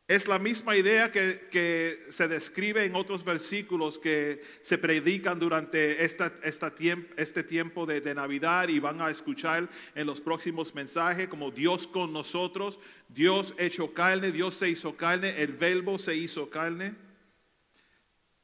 [0.07, 6.05] Es la misma idea que, que se describe en otros versículos que se predican durante
[6.05, 6.75] esta, esta
[7.16, 11.89] este tiempo de, de Navidad y van a escuchar en los próximos mensajes como Dios
[11.89, 16.97] con nosotros, Dios hecho carne, Dios se hizo carne, el verbo se hizo carne.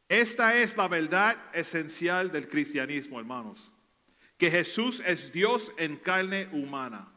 [0.09, 3.69] Esta es la verdad esencial del cristianismo, hermanos,
[4.41, 7.12] que Jesús es Dios en carne humana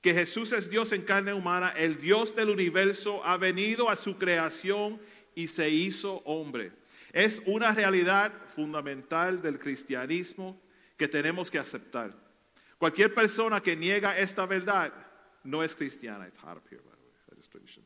[0.00, 4.16] que Jesús es Dios en carne humana, el Dios del universo ha venido a su
[4.16, 5.00] creación
[5.34, 6.72] y se hizo hombre.
[7.12, 10.60] Es una realidad fundamental del cristianismo
[10.96, 12.14] que tenemos que aceptar.
[12.78, 14.92] Cualquier persona que niega esta verdad
[15.44, 16.26] no es cristiana.
[16.26, 17.12] It's hot up here, by the way.
[17.32, 17.78] I just.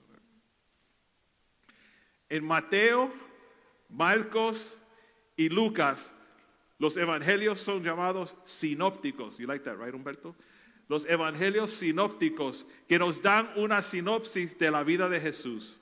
[2.29, 3.13] En Mateo,
[3.89, 4.81] Marcos
[5.37, 6.15] y Lucas,
[6.79, 9.39] los evangelios son llamados sinópticos.
[9.39, 10.35] You like that, right, Humberto?
[10.89, 15.79] Los evangelios sinópticos que nos dan una sinopsis de la vida de Jesús.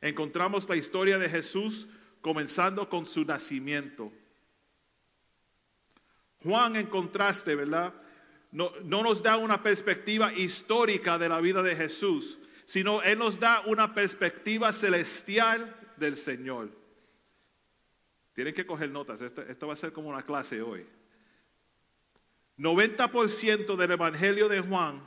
[0.00, 1.86] Encontramos la historia de Jesús
[2.20, 4.12] comenzando con su nacimiento.
[6.42, 7.94] Juan, en contraste, ¿verdad?
[8.50, 13.38] No, no nos da una perspectiva histórica de la vida de Jesús, sino Él nos
[13.38, 16.83] da una perspectiva celestial del Señor.
[18.34, 20.86] Tienen que coger notas, esto, va a ser como una clase hoy.
[22.58, 25.00] 90% del Evangelio de Juan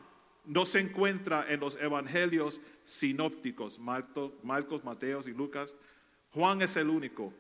[0.45, 5.75] no se encuentra en los Evangelios sinópticos, Marto- Marcos, Mateos y Lucas.
[6.31, 7.33] Juan es el único.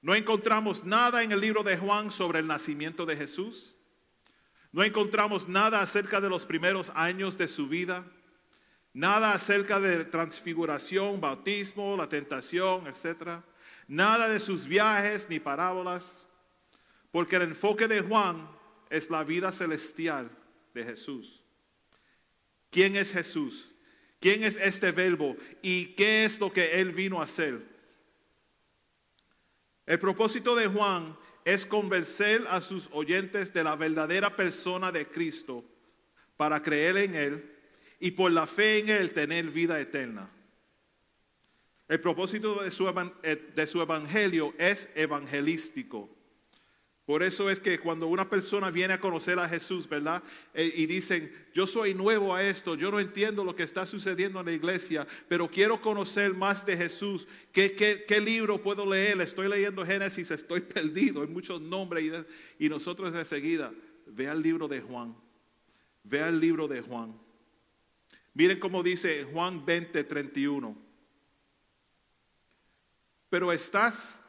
[0.00, 3.74] No encontramos nada en el libro de Juan sobre el nacimiento de Jesús.
[4.70, 8.04] No encontramos nada acerca de los primeros años de su vida.
[8.92, 13.42] Nada acerca de transfiguración, bautismo, la tentación, etc.
[13.88, 16.24] Nada de sus viajes ni parábolas.
[17.10, 18.48] Porque el enfoque de Juan
[18.90, 20.30] es la vida celestial
[20.74, 21.42] de Jesús.
[22.70, 23.70] ¿Quién es Jesús?
[24.20, 27.62] ¿Quién es este verbo y qué es lo que él vino a hacer?
[29.86, 35.64] El propósito de Juan es convencer a sus oyentes de la verdadera persona de Cristo
[36.36, 37.54] para creer en Él
[37.98, 40.30] y por la fe en Él tener vida eterna.
[41.88, 46.10] El propósito de su, evan- eh, de su evangelio es evangelístico.
[47.06, 50.22] Por eso es que cuando una persona viene a conocer a Jesús, ¿verdad?
[50.52, 54.40] Eh, y dicen, yo soy nuevo a esto, yo no entiendo lo que está sucediendo
[54.40, 57.26] en la iglesia, pero quiero conocer más de Jesús.
[57.50, 59.18] ¿Qué, libro puedo leer?
[59.22, 62.26] Estoy leyendo Génesis, estoy perdido, hay muchos nombres
[62.58, 63.72] y, y nosotros enseguida,
[64.04, 65.16] vea el libro de Juan,
[66.04, 67.18] vea el libro de Juan.
[68.34, 70.87] Miren cómo dice Juan 20, 31.
[73.30, 74.20] Pero estás,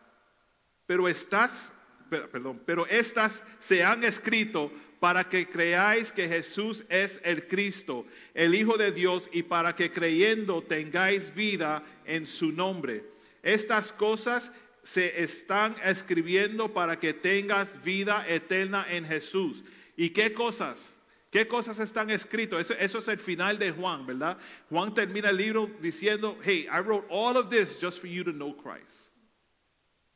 [0.86, 1.74] pero estás,
[2.10, 8.06] per- perdón, pero estas se han escrito para que creáis que Jesús es el Cristo,
[8.34, 13.06] el Hijo de Dios, y para que creyendo tengáis vida en su nombre.
[13.42, 14.52] Estas cosas
[14.84, 19.64] se están escribiendo para que tengas vida eterna en Jesús.
[19.96, 20.99] ¿Y qué cosas?
[21.32, 22.60] ¿Qué cosas están escritas?
[22.60, 24.38] Eso, eso es el final de Juan, ¿verdad?
[24.70, 28.32] Juan termina el libro diciendo, hey, I wrote all of this just for you to
[28.32, 29.12] know Christ.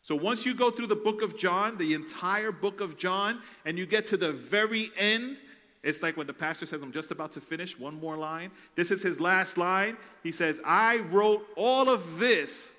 [0.02, 3.78] So once you go through the book of John, the entire book of John, and
[3.78, 5.38] you get to the very end,
[5.84, 8.52] it's like when the pastor says, I'm just about to finish, one more line.
[8.76, 9.98] This is his last line.
[10.24, 12.74] He says, I wrote all of this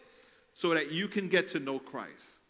[0.55, 2.41] so that you can get to know Christ.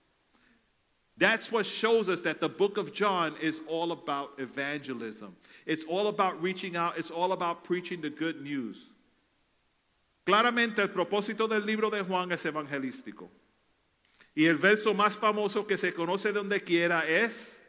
[1.16, 5.36] That's what shows us that the book of John is all about evangelism.
[5.66, 8.90] It's all about reaching out, it's all about preaching the good news.
[10.24, 13.30] Claramente el propósito del libro de Juan es evangelístico.
[14.34, 17.62] Y el verso más famoso que se conoce donde quiera es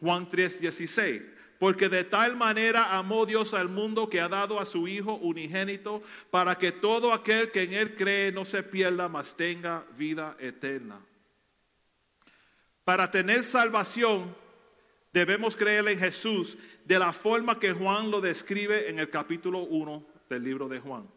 [0.00, 1.22] Juan 3:16.
[1.58, 6.02] Porque de tal manera amó Dios al mundo que ha dado a su Hijo unigénito
[6.30, 11.00] para que todo aquel que en Él cree no se pierda, mas tenga vida eterna.
[12.84, 14.34] Para tener salvación
[15.14, 20.04] debemos creer en Jesús de la forma que Juan lo describe en el capítulo 1
[20.28, 21.08] del libro de Juan.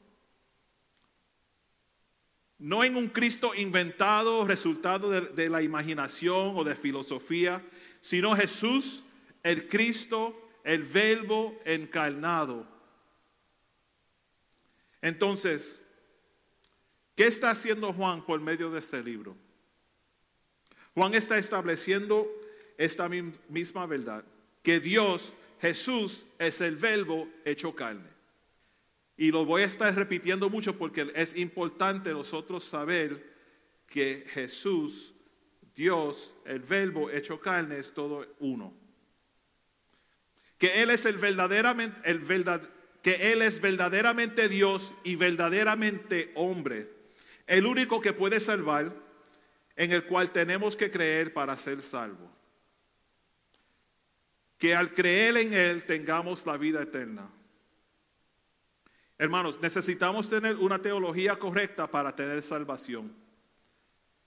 [2.59, 7.65] No en un Cristo inventado, resultado de, de la imaginación o de filosofía,
[7.99, 9.03] sino Jesús,
[9.41, 12.67] el Cristo, el Verbo encarnado.
[15.01, 15.81] Entonces,
[17.15, 19.35] ¿qué está haciendo Juan por medio de este libro?
[20.93, 22.27] Juan está estableciendo
[22.77, 24.23] esta mi- misma verdad,
[24.63, 28.09] que Dios, Jesús, es el verbo hecho carne.
[29.17, 33.35] Y lo voy a estar repitiendo mucho porque es importante nosotros saber
[33.87, 35.13] que Jesús,
[35.73, 38.73] Dios, el verbo hecho carne es todo uno.
[40.59, 42.61] Que Él es el verdaderamente, el verdad,
[43.01, 46.89] que Él es verdaderamente Dios y verdaderamente hombre.
[47.47, 48.93] El único que puede salvar,
[49.75, 52.36] en el cual tenemos que creer para ser salvos.
[54.57, 57.29] Que al creer en Él tengamos la vida eterna.
[59.17, 63.15] Hermanos, necesitamos tener una teología correcta para tener salvación.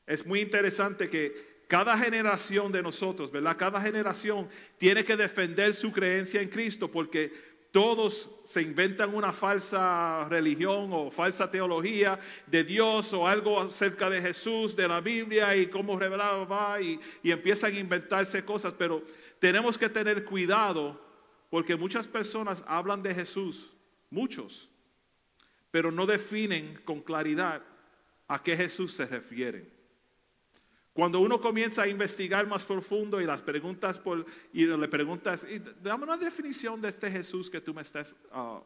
[0.06, 3.56] Es muy interesante que cada generación de nosotros, ¿verdad?
[3.56, 7.32] Cada generación tiene que defender su creencia en Cristo porque
[7.70, 14.20] todos se inventan una falsa religión o falsa teología de Dios o algo acerca de
[14.20, 19.04] Jesús, de la Biblia y cómo revelado va y, y empiezan a inventarse cosas, pero
[19.40, 21.00] tenemos que tener cuidado
[21.50, 23.74] porque muchas personas hablan de Jesús,
[24.10, 24.70] muchos,
[25.72, 27.62] pero no definen con claridad
[28.28, 29.80] a qué Jesús se refiere.
[30.92, 35.58] Cuando uno comienza a investigar más profundo y las preguntas por, y le preguntas, y
[35.82, 38.62] dame una definición de este Jesús que tú me estás ah,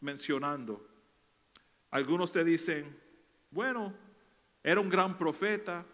[0.00, 0.86] mencionando.
[1.90, 3.00] Algunos te dicen,
[3.50, 3.94] bueno,
[4.62, 5.86] era un gran profeta,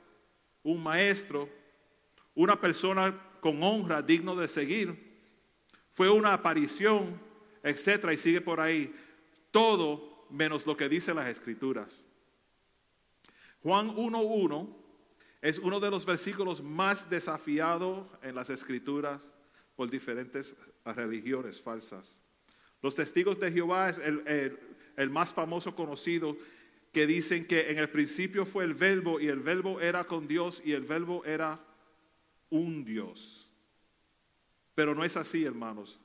[0.65, 1.49] un maestro,
[2.35, 3.15] una persona
[3.45, 4.97] con honra, digno de seguir.
[5.93, 7.21] Fue una aparición,
[7.63, 8.91] etcétera, y sigue por ahí.
[9.51, 12.01] Todo menos lo que dicen las escrituras.
[13.63, 14.75] Juan 1.1
[15.43, 19.31] es uno de los versículos más desafiados en las escrituras
[19.77, 20.57] por diferentes
[20.87, 22.19] religiones falsas.
[22.81, 26.35] Los testigos de Jehová es el, más famoso conocido
[26.93, 30.63] que dicen que en el principio fue el verbo y el verbo era con Dios
[30.65, 31.61] y el verbo era
[32.55, 33.49] un Dios.
[34.77, 35.99] Pero no es así, hermanos.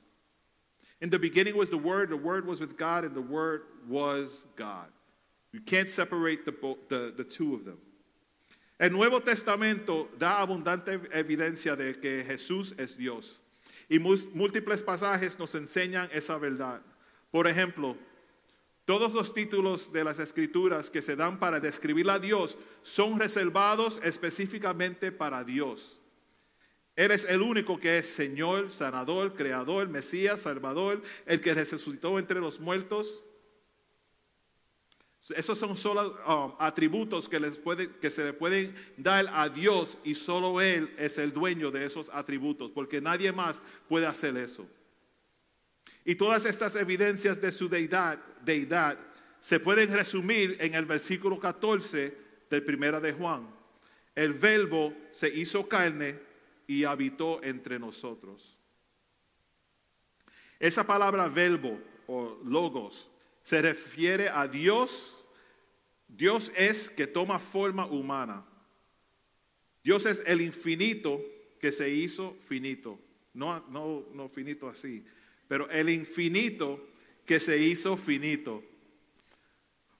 [1.00, 4.46] In the beginning was the Word, the Word was with God, and the Word was
[4.56, 4.88] God.
[5.52, 7.78] You can't separate the, the, two of them.
[8.78, 13.38] El Nuevo Testamento da abundante evidencia de que Jesús es Dios.
[13.88, 16.80] Y múltiples pasajes nos enseñan esa verdad.
[17.32, 17.96] Por ejemplo,
[18.90, 24.00] Todos los títulos de las escrituras que se dan para describir a Dios son reservados
[24.02, 25.99] específicamente para Dios.
[27.00, 32.60] Eres el único que es Señor, sanador, creador, Mesías, Salvador, el que resucitó entre los
[32.60, 33.24] muertos.
[35.34, 39.96] Esos son solo um, atributos que, les puede- que se le pueden dar a Dios
[40.04, 44.68] y solo Él es el dueño de esos atributos, porque nadie más puede hacer eso.
[46.04, 48.98] Y todas estas evidencias de su deidad,
[49.38, 52.14] se pueden resumir en el versículo 14
[52.50, 53.48] del primera de Juan.
[54.14, 56.28] El verbo se hizo carne
[56.70, 58.56] y habitó entre nosotros.
[60.60, 63.10] Esa palabra verbo o logos
[63.42, 65.26] se refiere a Dios.
[66.06, 68.46] Dios es que toma forma humana.
[69.82, 71.20] Dios es el infinito
[71.58, 73.00] que se hizo finito.
[73.34, 75.04] No, no, no finito así,
[75.48, 76.86] pero el infinito
[77.26, 78.62] que se hizo finito.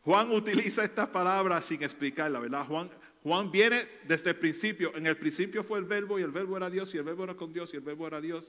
[0.02, 2.64] Juan utiliza esta palabra sin explicarla, ¿verdad?
[2.64, 2.88] Juan,
[3.22, 4.92] Juan viene desde el principio.
[4.96, 7.34] En el principio fue el verbo y el verbo era Dios y el verbo era
[7.34, 8.48] con Dios y el verbo era Dios.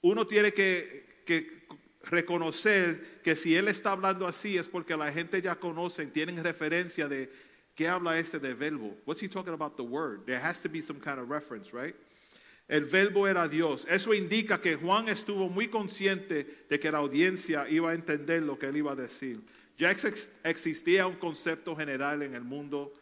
[0.00, 1.18] Uno tiene que,
[2.02, 7.06] reconocer que si él está hablando así es porque la gente ya conoce, tienen referencia
[7.06, 7.30] de
[7.74, 8.96] qué habla este de verbo.
[9.04, 10.24] What's he talking about the word?
[10.24, 11.94] There has to be some kind of reference, right?
[12.66, 13.86] El verbo era Dios.
[13.88, 18.58] Eso indica que Juan estuvo muy consciente de que la audiencia iba a entender lo
[18.58, 19.40] que él iba a decir.
[19.78, 22.92] Ya ex- existía un concepto general en el mundo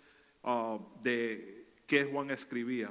[0.46, 2.90] ah, de que Juan escribía.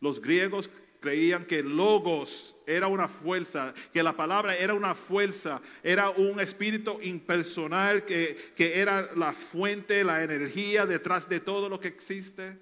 [0.00, 0.70] Los griegos
[1.00, 6.98] creían que logos era una fuerza, que la palabra era una fuerza, era un espíritu
[7.02, 12.58] impersonal que, que era la fuente, la energía detrás de todo lo que existe.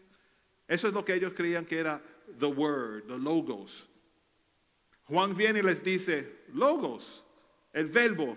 [0.69, 2.03] Eso es lo que ellos creían que era
[2.39, 3.89] the word, the logos.
[5.05, 7.25] Juan viene y les dice, logos,
[7.73, 8.37] el verbo,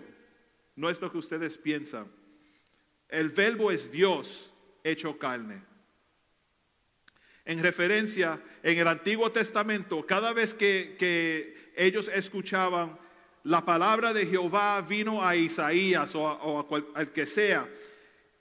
[0.76, 2.10] no es lo que ustedes piensan.
[3.08, 4.52] El verbo es Dios
[4.84, 5.67] hecho carne.
[7.48, 12.98] En referencia, en el Antiguo Testamento, cada vez que, que ellos escuchaban
[13.42, 17.66] la palabra de Jehová vino a Isaías o, a- o cual- al que sea,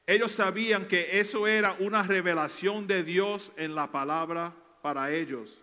[0.05, 5.61] ellos sabían que eso era una revelación de Dios en la palabra para ellos.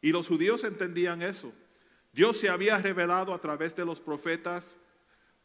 [0.00, 1.52] Y los judíos entendían eso.
[2.10, 4.76] Dios se había revelado a través de los profetas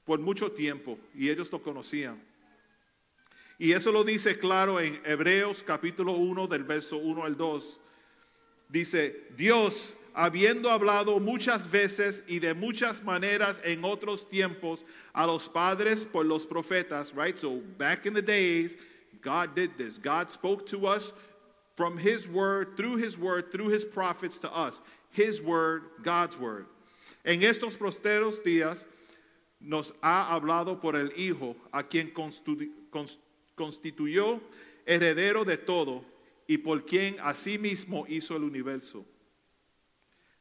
[0.05, 2.23] por mucho tiempo y ellos lo conocían.
[3.59, 7.79] Y eso lo dice claro en Hebreos capítulo 1 del verso 1 al 2.
[8.69, 15.49] Dice, Dios, habiendo hablado muchas veces y de muchas maneras en otros tiempos a los
[15.49, 17.38] padres por los profetas, right?
[17.38, 18.75] So back in the days,
[19.21, 19.97] God did this.
[19.97, 21.13] God spoke to us
[21.75, 24.81] from his word, through his word, through his prophets to us.
[25.11, 26.67] His word, God's word.
[27.25, 28.85] En estos posteros días
[29.59, 32.13] nos ha hablado por el Hijo, a quien
[33.57, 34.39] constituyó
[34.85, 36.05] heredero de todo
[36.45, 39.05] y por quien asimismo hizo el universo.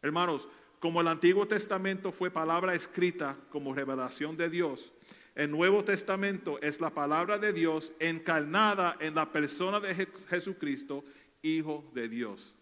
[0.02, 0.48] Hermanos,
[0.78, 4.92] como el Antiguo Testamento fue palabra escrita como revelación de Dios,
[5.34, 11.02] el Nuevo Testamento es la palabra de Dios encarnada en la persona de Je- Jesucristo,
[11.42, 12.54] Hijo de Dios.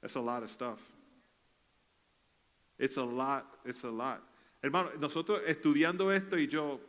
[0.00, 0.80] That's a lot of stuff.
[2.78, 4.20] It's a lot, it's a lot.
[4.62, 6.80] Hermano, nosotros estudiando esto y yo,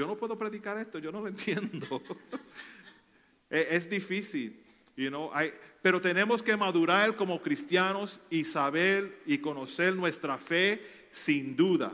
[0.00, 2.02] yo no puedo predicar esto, yo no lo entiendo.
[3.50, 4.58] es, es difícil,
[4.96, 5.52] you know, hay-
[5.82, 11.92] pero tenemos que madurar como cristianos y saber y conocer nuestra fe sin duda.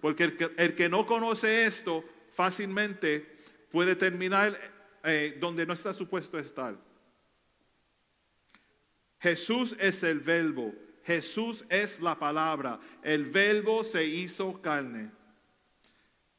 [0.00, 3.26] Porque el que, el que no conoce esto fácilmente
[3.72, 4.56] puede terminar
[5.04, 6.76] eh, donde no está supuesto estar.
[9.20, 10.72] Jesús es el verbo,
[11.04, 15.10] Jesús es la palabra, el verbo se hizo carne.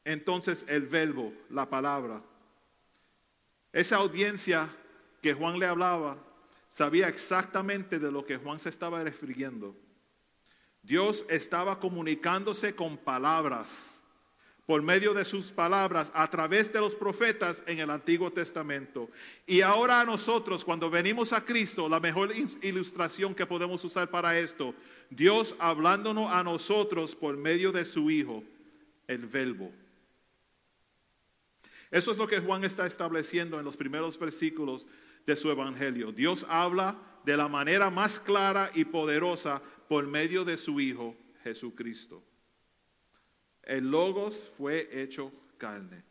[0.08, 2.22] Entonces el verbo, la palabra.
[3.74, 4.74] Esa audiencia
[5.20, 6.16] que Juan le hablaba
[6.66, 9.76] sabía exactamente de lo que Juan se estaba refiriendo.
[10.82, 14.02] Dios estaba comunicándose con palabras,
[14.64, 19.10] por medio de sus palabras, a través de los profetas en el Antiguo Testamento.
[19.46, 22.30] Y ahora a nosotros, cuando venimos a Cristo, la mejor
[22.62, 24.74] ilustración que podemos usar para esto,
[25.10, 28.42] Dios hablándonos a nosotros por medio de su Hijo,
[29.06, 29.70] el Verbo.
[31.90, 34.86] Eso es lo que Juan está estableciendo en los primeros versículos
[35.26, 36.12] de su Evangelio.
[36.12, 42.22] Dios habla de la manera más clara y poderosa por medio de su Hijo Jesucristo.
[43.62, 46.02] El Logos fue hecho carne.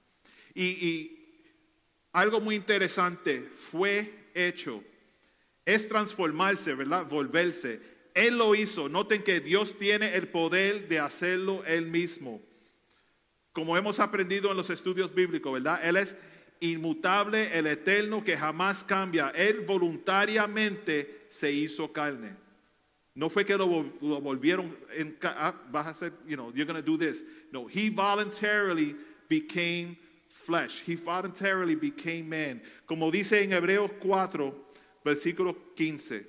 [0.53, 1.13] Y,
[2.13, 4.83] algo muy interesante, fue hecho.
[5.65, 7.05] Es transformarse, ¿verdad?
[7.05, 7.79] Volverse.
[8.15, 8.89] Él lo hizo.
[8.89, 12.41] Noten que Dios tiene el poder de hacerlo él mismo.
[13.57, 15.79] Como hemos aprendido en los estudios bíblicos, ¿verdad?
[15.84, 16.15] Él es
[16.59, 19.31] inmutable, el eterno que jamás cambia.
[19.31, 22.35] Él voluntariamente se hizo carne.
[23.15, 26.71] No fue que lo, vol- lo volvieron, en, ah, vas a hacer, you know, you're
[26.71, 27.25] going to do this.
[27.51, 28.95] No, he voluntarily
[29.27, 29.97] became
[30.29, 30.84] flesh.
[30.85, 32.61] He voluntarily became man.
[32.85, 34.53] Como dice en Hebreos 4,
[35.03, 36.27] versículo 15.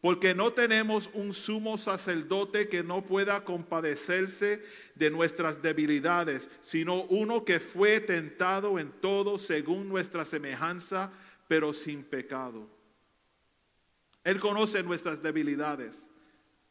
[0.00, 4.62] Porque no tenemos un sumo sacerdote que no pueda compadecerse
[4.94, 11.12] de nuestras debilidades, sino uno que fue tentado en todo según nuestra semejanza,
[11.48, 12.66] pero sin pecado.
[14.24, 16.08] Él conoce nuestras debilidades,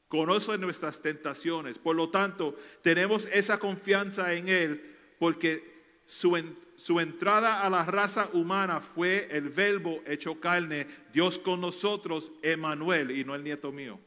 [0.07, 1.77] conoce nuestras tentaciones.
[1.77, 6.35] Por lo tanto, tenemos esa confianza en Él porque su,
[6.79, 13.11] su entrada a la raza humana fue el verbo hecho carne, Dios con nosotros, Emanuel,
[13.11, 13.99] y no el nieto mío.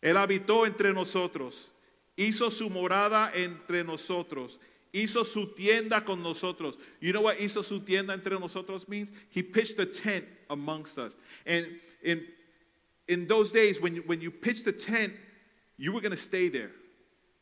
[0.00, 1.72] Él habitó entre nosotros,
[2.16, 4.58] hizo su morada entre nosotros,
[4.92, 6.78] hizo su tienda con nosotros.
[7.02, 9.12] You know what hizo su tienda entre nosotros means?
[9.28, 11.16] He pitched a tent amongst us.
[11.44, 11.66] And
[12.02, 12.24] in,
[13.08, 15.12] in those days, when you, when you pitched a tent,
[15.76, 16.70] you were going to stay there.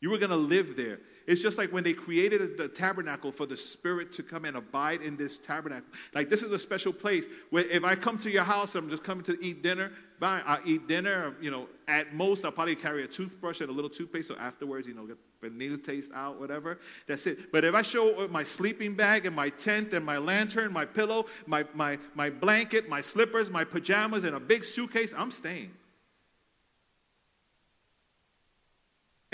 [0.01, 0.99] You were going to live there.
[1.27, 5.01] It's just like when they created the tabernacle for the Spirit to come and abide
[5.01, 5.87] in this tabernacle.
[6.13, 9.03] Like this is a special place where if I come to your house, I'm just
[9.03, 9.91] coming to eat dinner.
[10.19, 11.35] Fine, I eat dinner.
[11.41, 14.27] You know, at most I'll probably carry a toothbrush and a little toothpaste.
[14.27, 15.17] So afterwards, you know, get
[15.53, 16.79] needle taste out, whatever.
[17.07, 17.51] That's it.
[17.51, 21.25] But if I show my sleeping bag and my tent and my lantern, my pillow,
[21.45, 25.71] my my my blanket, my slippers, my pajamas, and a big suitcase, I'm staying.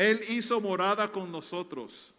[0.02, 2.12] Él hizo morada con nosotros.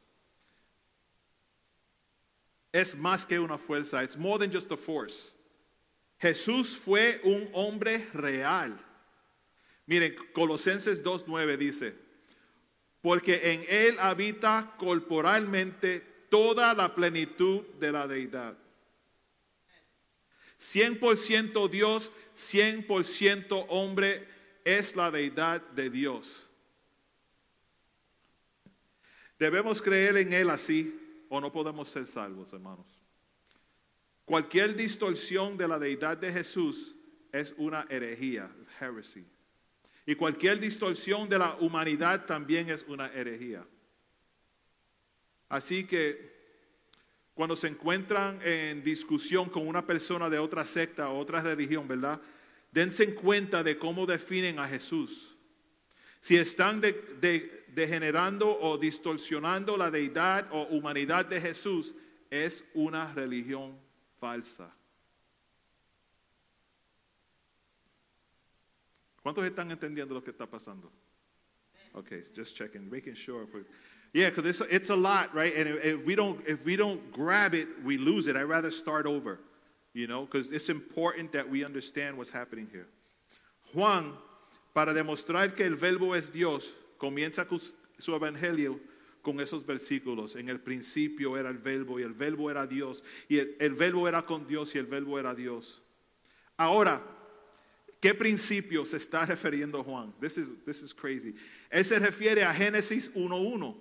[2.70, 4.04] Es más que una fuerza.
[4.04, 5.34] It's more than just a force.
[6.20, 8.78] Jesús fue un hombre real.
[9.86, 11.92] Miren, Colosenses 2.9 dice,
[13.00, 16.00] porque en Él habita corporalmente
[16.30, 18.56] toda la plenitud de la deidad.
[20.60, 24.24] 100% Dios, 100% hombre
[24.64, 26.48] es la deidad de Dios.
[29.42, 32.86] Debemos creer en Él así o no podemos ser salvos, hermanos.
[34.24, 36.94] Cualquier distorsión de la deidad de Jesús
[37.32, 39.26] es una herejía, es heresy.
[40.06, 43.66] Y cualquier distorsión de la humanidad también es una herejía.
[45.48, 46.30] Así que
[47.34, 52.20] cuando se encuentran en discusión con una persona de otra secta o otra religión, ¿verdad?
[52.70, 55.36] Dense cuenta de cómo definen a Jesús.
[56.20, 61.94] Si están de- degenerando o distorsionando la deidad o humanidad de Jesús,
[62.30, 63.76] es una religión
[64.20, 64.70] falsa.
[69.22, 70.90] ¿Cuántos están entendiendo lo que está pasando?
[71.94, 73.46] Okay, just checking, making sure.
[74.12, 75.54] Yeah, because it's, it's a lot, right?
[75.54, 78.36] And if, we don't if we don't grab it, we lose it.
[78.36, 79.38] I'd rather start over,
[79.92, 82.86] you know, because it's important that we understand what's happening here.
[83.74, 84.14] Juan,
[84.74, 86.70] para demostrar que el verbo es Dios,
[87.02, 87.44] comienza
[87.98, 88.78] su evangelio
[89.22, 90.36] con esos versículos.
[90.36, 94.06] En el principio era el verbo y el verbo era Dios y el, el verbo
[94.06, 95.82] era con Dios y el verbo era Dios.
[96.56, 97.04] Ahora,
[98.00, 100.14] ¿qué principio se está refiriendo Juan?
[100.20, 101.34] This is, this is crazy.
[101.70, 103.76] Él se refiere a Génesis 1.1.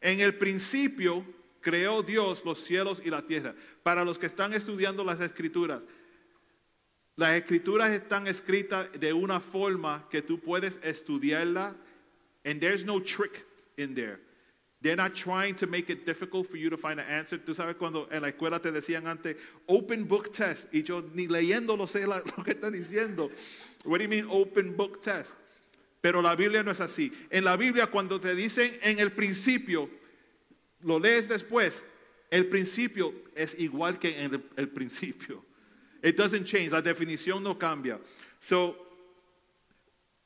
[0.00, 1.26] En el principio
[1.60, 3.52] creó Dios los cielos y la tierra.
[3.82, 5.88] Para los que están estudiando las escrituras,
[7.16, 11.74] las escrituras están escritas de una forma que tú puedes estudiarla
[12.46, 13.44] and there's no trick
[13.76, 14.20] in there.
[14.80, 17.38] They're not trying to make it difficult for you to find an answer.
[17.38, 19.36] Tú sabes cuando en la escuela te decían antes,
[19.68, 23.30] open book test, y yo ni leyéndolo sé lo que están diciendo.
[23.84, 25.34] What do you mean open book test?
[26.00, 27.12] Pero la Biblia no es así.
[27.30, 29.90] En la Biblia cuando te dicen en el principio,
[30.82, 31.84] lo lees después,
[32.30, 35.44] el principio es igual que en el, el principio.
[36.02, 37.98] It doesn't change, la definición no cambia.
[38.38, 38.85] So,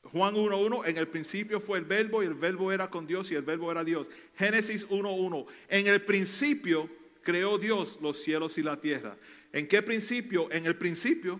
[0.03, 3.35] Juan 1.1, en el principio fue el verbo y el verbo era con Dios y
[3.35, 4.09] el verbo era Dios.
[4.35, 6.89] Génesis 1.1, en el principio
[7.21, 9.15] creó Dios los cielos y la tierra.
[9.53, 10.51] ¿En qué principio?
[10.51, 11.39] En el principio,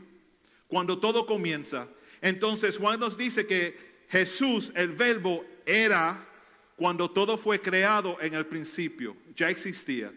[0.68, 1.88] cuando todo comienza.
[2.22, 6.28] Entonces Juan nos dice que Jesús, el verbo, era
[6.76, 10.14] cuando todo fue creado en el principio, ya existía.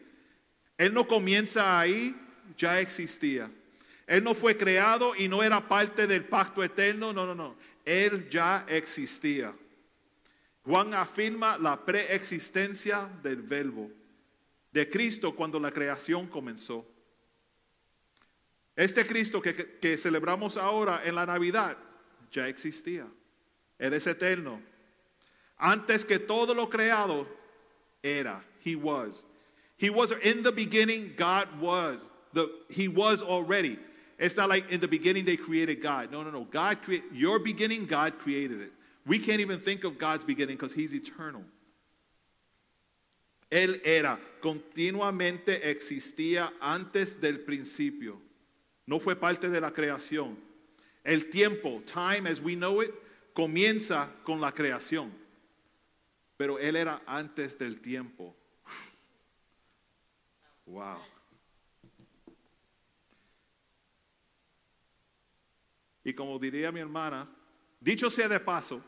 [0.76, 2.14] Él no comienza ahí,
[2.56, 3.50] ya existía.
[4.06, 7.56] Él no fue creado y no era parte del pacto eterno, no, no, no.
[7.85, 9.55] Él ya existía.
[10.65, 13.90] Juan afirma la preexistencia del verbo
[14.73, 16.86] de Cristo cuando la creación comenzó.
[18.74, 21.77] Este Cristo que, celebramos ahora en la Navidad
[22.32, 23.06] ya existía.
[23.78, 24.61] Él es eterno.
[25.56, 27.28] Antes que todo lo creado,
[28.02, 28.44] Era.
[28.61, 29.24] He was.
[29.77, 32.11] He was in the beginning, God was.
[32.32, 33.78] The, he was already.
[34.19, 36.12] It's not like in the beginning they created God.
[36.12, 36.45] No, no, no.
[36.45, 38.73] God created your beginning, God created it.
[39.07, 41.43] We can't even think of God's beginning because He's eternal.
[43.51, 48.20] Él era, continuamente existía antes del principio.
[48.86, 50.36] No fue parte de la creación.
[51.05, 52.93] El tiempo, time as we know it,
[53.35, 55.11] comienza con la creación.
[56.36, 58.35] Pero Él era antes del tiempo.
[60.66, 60.97] Wow.
[66.05, 67.28] Y como diría mi hermana,
[67.81, 68.82] dicho sea de paso,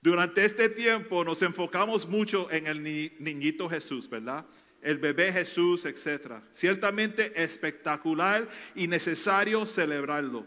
[0.00, 4.46] durante este tiempo nos enfocamos mucho en el ni- niñito Jesús, ¿verdad?
[4.80, 6.34] El bebé Jesús, etc.
[6.52, 10.46] Ciertamente espectacular y necesario celebrarlo.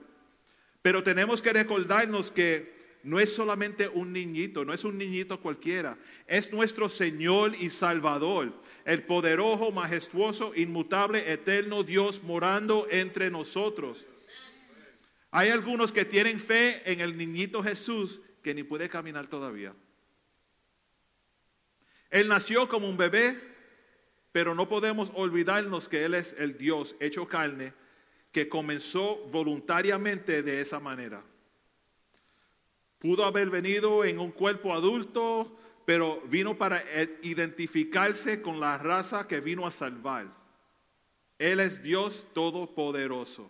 [0.81, 2.73] Pero tenemos que recordarnos que
[3.03, 8.53] no es solamente un niñito, no es un niñito cualquiera, es nuestro Señor y Salvador,
[8.85, 14.07] el poderoso, majestuoso, inmutable, eterno Dios morando entre nosotros.
[15.31, 19.73] Hay algunos que tienen fe en el niñito Jesús que ni puede caminar todavía.
[22.09, 23.39] Él nació como un bebé,
[24.33, 27.73] pero no podemos olvidarnos que Él es el Dios hecho carne
[28.33, 31.23] que comenzó voluntariamente de esa manera.
[32.99, 36.83] Pudo haber venido en un cuerpo adulto, pero vino para
[37.23, 40.27] identificarse con la raza que vino a salvar.
[41.39, 43.49] Él es Dios todopoderoso.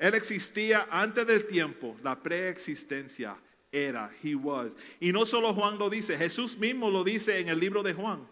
[0.00, 3.36] Él existía antes del tiempo, la preexistencia
[3.70, 4.74] era, he was.
[4.98, 8.26] Y no solo Juan lo dice, Jesús mismo lo dice en el libro de Juan.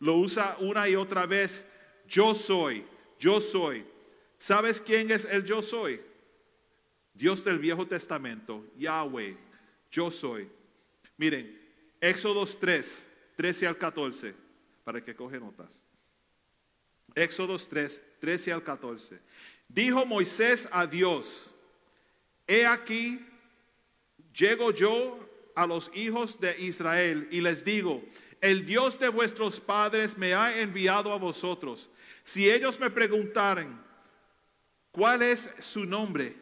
[0.00, 1.66] Lo usa una y otra vez,
[2.08, 2.86] yo soy,
[3.20, 3.84] yo soy.
[4.38, 6.00] ¿Sabes quién es el yo soy?
[7.12, 9.36] Dios del Viejo Testamento, Yahweh,
[9.90, 10.48] yo soy.
[11.18, 11.60] Miren,
[12.00, 13.06] Éxodos 3,
[13.36, 14.34] 13 al 14,
[14.82, 15.82] para que coge notas.
[17.14, 19.20] Éxodos 3, 13 al 14.
[19.72, 21.54] Dijo Moisés a Dios,
[22.46, 23.24] he aquí,
[24.34, 25.18] llego yo
[25.54, 28.02] a los hijos de Israel y les digo,
[28.42, 31.88] el Dios de vuestros padres me ha enviado a vosotros.
[32.22, 33.80] Si ellos me preguntaren,
[34.90, 36.36] ¿cuál es su nombre?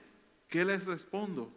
[0.49, 1.53] ¿Qué les respondo?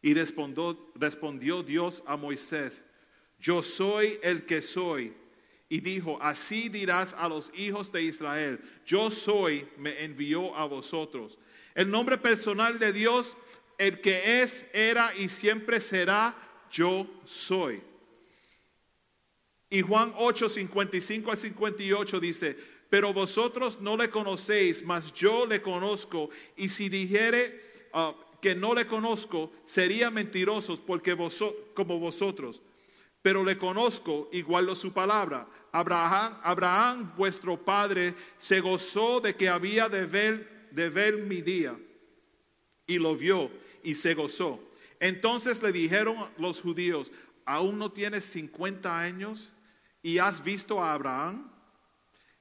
[0.00, 2.84] Y respondió, respondió Dios a Moisés,
[3.38, 5.14] yo soy el que soy.
[5.74, 11.36] Y dijo, así dirás a los hijos de Israel, yo soy, me envió a vosotros.
[11.74, 13.36] El nombre personal de Dios,
[13.76, 16.32] el que es, era y siempre será,
[16.70, 17.82] yo soy.
[19.68, 22.56] Y Juan 8, 55 al 58 dice,
[22.88, 26.30] pero vosotros no le conocéis, mas yo le conozco.
[26.56, 31.16] Y si dijere ah, que no le conozco, sería mentirosos porque
[31.74, 32.62] como vosotros.
[33.24, 35.48] Pero le conozco y guardo su palabra.
[35.72, 41.74] Abraham, Abraham, vuestro padre, se gozó de que había de ver, de ver mi día
[42.86, 43.50] y lo vio
[43.82, 44.60] y se gozó.
[45.00, 47.10] Entonces le dijeron los judíos,
[47.46, 49.54] ¿aún no tienes 50 años
[50.02, 51.50] y has visto a Abraham?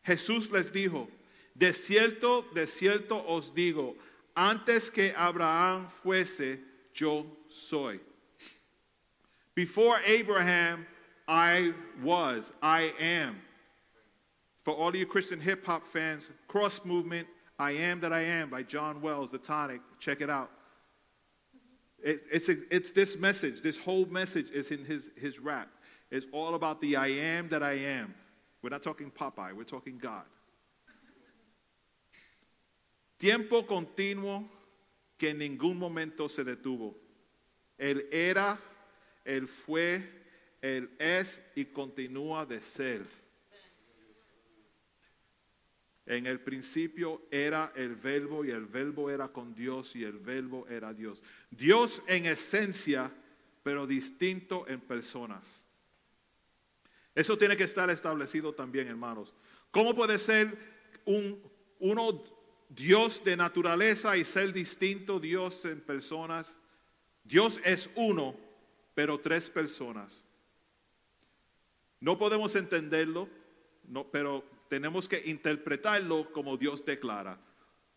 [0.04, 1.10] Jesús les dijo,
[1.54, 3.96] de cierto, de cierto os digo,
[4.36, 6.62] antes que Abraham fuese,
[6.94, 8.02] yo soy.
[9.56, 10.86] Before Abraham,
[11.28, 13.40] I was, I am.
[14.64, 17.28] For all you Christian hip hop fans, cross movement,
[17.60, 19.82] I am that I am by John Wells, the tonic.
[20.00, 20.50] Check it out.
[22.04, 25.70] It- it's, a- it's this message, this whole message is in his, his rap.
[26.12, 28.14] It's all about the I am that I am.
[28.62, 30.24] We're not talking Popeye, we're talking God.
[33.20, 34.46] Tiempo continuo
[35.18, 36.94] que en ningún momento se detuvo.
[37.80, 38.58] Él era,
[39.24, 40.08] Él fue,
[40.62, 43.06] Él es y continúa de ser.
[46.06, 50.68] En el principio era el verbo y el verbo era con Dios y el verbo
[50.68, 51.24] era Dios.
[51.50, 53.10] Dios en esencia,
[53.64, 55.64] pero distinto en personas.
[57.16, 59.34] Eso tiene que estar establecido también, hermanos.
[59.72, 60.58] ¿Cómo puede ser
[61.06, 61.42] un,
[61.80, 62.22] uno
[62.70, 66.58] Dios de naturaleza y ser distinto Dios en personas?
[67.24, 68.36] Dios es uno,
[68.94, 70.24] pero tres personas.
[72.00, 73.30] No podemos entenderlo,
[73.86, 77.40] no, pero tenemos que interpretarlo como Dios declara.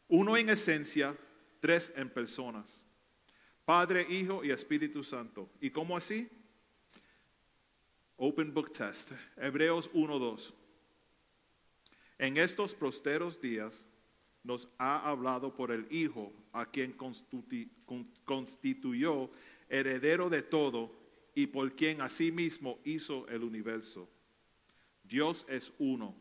[0.08, 1.16] Uno en esencia,
[1.60, 2.68] tres en personas.
[3.64, 5.50] Padre, Hijo y Espíritu Santo.
[5.60, 6.28] ¿Y cómo así?
[8.16, 9.10] Open Book Test.
[9.36, 10.52] Hebreos 1.2.
[12.18, 13.84] En estos prosteros días
[14.44, 19.28] nos ha hablado por el Hijo, a quien constitu- con- constituyó
[19.68, 20.92] heredero de todo
[21.34, 24.08] y por quien asimismo hizo el universo.
[25.02, 26.14] Dios es uno.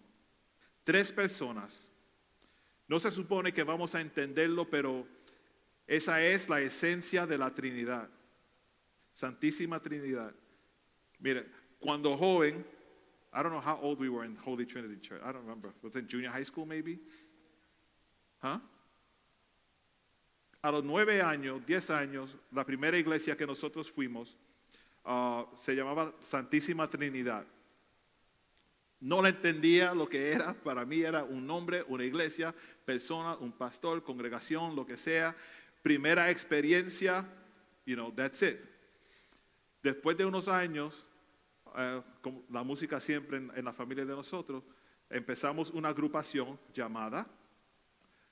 [0.84, 1.89] Tres personas.
[2.88, 5.07] No se supone que vamos a entenderlo, pero
[5.88, 8.09] esa es la esencia de la Trinidad.
[9.11, 10.35] Santísima Trinidad.
[11.19, 11.45] Mire,
[11.80, 12.65] cuando joven,
[13.34, 15.22] I don't know how old we were in Holy Trinity Church.
[15.23, 15.73] I don't remember.
[15.81, 16.99] Was it junior high school maybe?
[18.39, 18.59] Huh?
[20.65, 24.35] A los nueve años, diez años, la primera iglesia que nosotros fuimos
[25.03, 27.45] ah, se llamaba Santísima Trinidad.
[28.99, 32.51] No la entendía lo que era, para mí era un nombre, una iglesia,
[32.83, 35.35] persona, un pastor, congregación, lo que sea.
[35.83, 37.23] Primera experiencia,
[37.85, 38.57] you know, that's it.
[39.83, 41.05] Después de unos años,
[41.77, 44.63] eh, como la música siempre en la familia de nosotros,
[45.11, 47.27] empezamos una agrupación llamada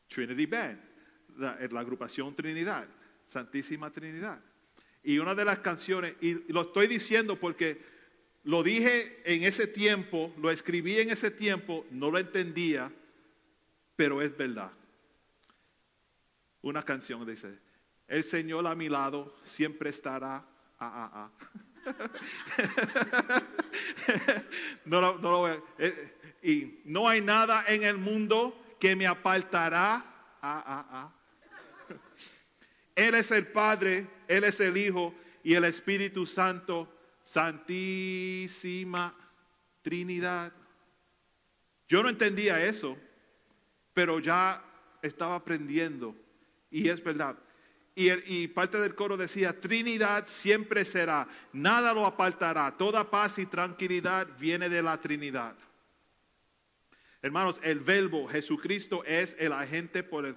[0.07, 0.92] Trinity Band,
[1.37, 2.87] la, agrupación Trinidad,
[3.25, 4.39] Santísima Trinidad.
[5.03, 7.81] Y una de las canciones, y lo estoy diciendo porque
[8.43, 12.91] lo dije en ese tiempo, lo escribí en ese tiempo, no lo entendía,
[13.95, 14.71] pero es verdad.
[16.61, 17.59] Una canción dice,
[18.07, 20.45] el Señor a mi lado siempre estará.
[20.79, 21.31] Ah, ah, ah.
[24.85, 29.95] no, lo- voy a- eh, y no hay nada en el mundo que me apartará.
[30.41, 31.13] Ah, ah, ah.
[32.95, 35.13] Él es el Padre, Él es el Hijo
[35.43, 36.91] y el Espíritu Santo,
[37.23, 39.15] Santísima
[39.81, 40.51] Trinidad.
[41.87, 42.97] Yo no entendía eso,
[43.93, 44.63] pero ya
[45.01, 46.15] estaba aprendiendo
[46.71, 47.37] y es verdad.
[47.95, 53.45] Y, el- parte del coro decía, Trinidad siempre será, nada lo apartará, toda paz y
[53.45, 55.55] tranquilidad viene de la Trinidad.
[57.21, 60.35] Hermanos, el verbo Jesucristo es el agente por, el,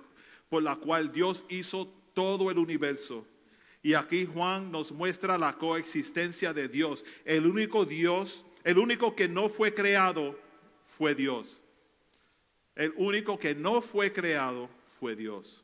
[0.48, 3.26] por la cual Dios hizo todo el universo.
[3.82, 7.04] Y aquí Juan nos muestra la coexistencia de Dios.
[7.26, 10.40] El único Dios, el único que no fue creado
[10.96, 11.60] fue Dios.
[12.74, 15.62] El único que no fue creado fue Dios.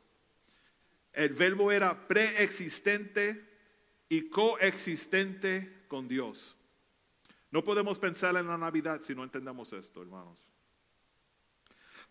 [1.11, 3.43] El verbo era preexistente
[4.07, 6.55] y coexistente con Dios.
[7.49, 10.47] No podemos pensar en la Navidad si no entendemos esto, hermanos.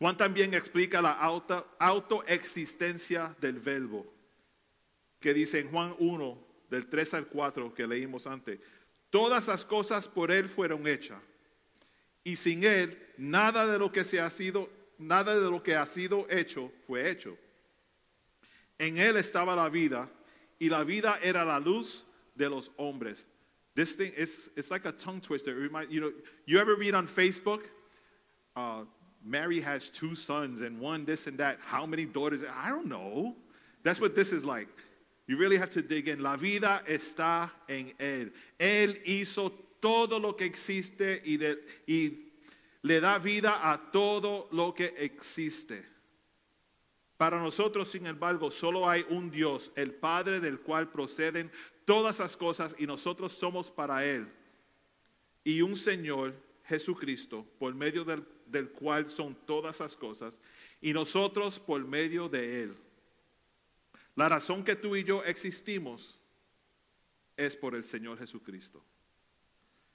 [0.00, 4.11] Juan también explica la auto, autoexistencia del verbo,
[5.22, 8.60] que dice en Juan 1, del 3 al 4 que leímos antes,
[9.08, 11.18] todas las cosas por él fueron hechas,
[12.22, 14.68] y sin él nada de lo que se ha sido,
[14.98, 17.38] nada de lo que ha sido hecho fue hecho.
[18.78, 20.10] En él estaba la vida,
[20.58, 22.04] y la vida era la luz
[22.34, 23.26] de los hombres.
[23.74, 25.58] This thing is it's like a tongue twister.
[25.88, 26.12] You know,
[26.44, 27.62] you ever read on Facebook?
[28.56, 28.84] uh,
[29.24, 31.58] Mary has two sons and one this and that.
[31.60, 32.42] How many daughters?
[32.62, 33.36] I don't know.
[33.82, 34.68] That's what this is like.
[35.26, 36.22] You really have to dig in.
[36.22, 38.32] La vida está en Él.
[38.58, 39.50] Él hizo
[39.80, 42.32] todo lo que existe y, de- y
[42.82, 45.84] le da vida a todo lo que existe.
[47.16, 51.52] Para nosotros, sin embargo, solo hay un Dios, el Padre del cual proceden
[51.84, 54.26] todas las cosas y nosotros somos para Él
[55.44, 56.34] y un Señor
[56.64, 60.40] Jesucristo, por medio del, del cual son todas las cosas,
[60.80, 62.76] y nosotros por medio de Él.
[64.14, 66.20] La razón que tú y yo existimos
[67.36, 68.84] es por el Señor Jesucristo.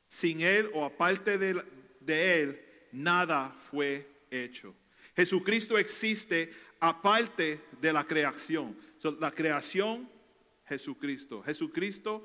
[0.08, 2.62] Sin Él o aparte de, Él,
[2.92, 4.76] nada fue hecho.
[5.16, 8.78] Jesucristo existe aparte de la creación.
[8.98, 10.10] So, la creación,
[10.66, 11.42] Jesucristo.
[11.44, 12.24] Jesucristo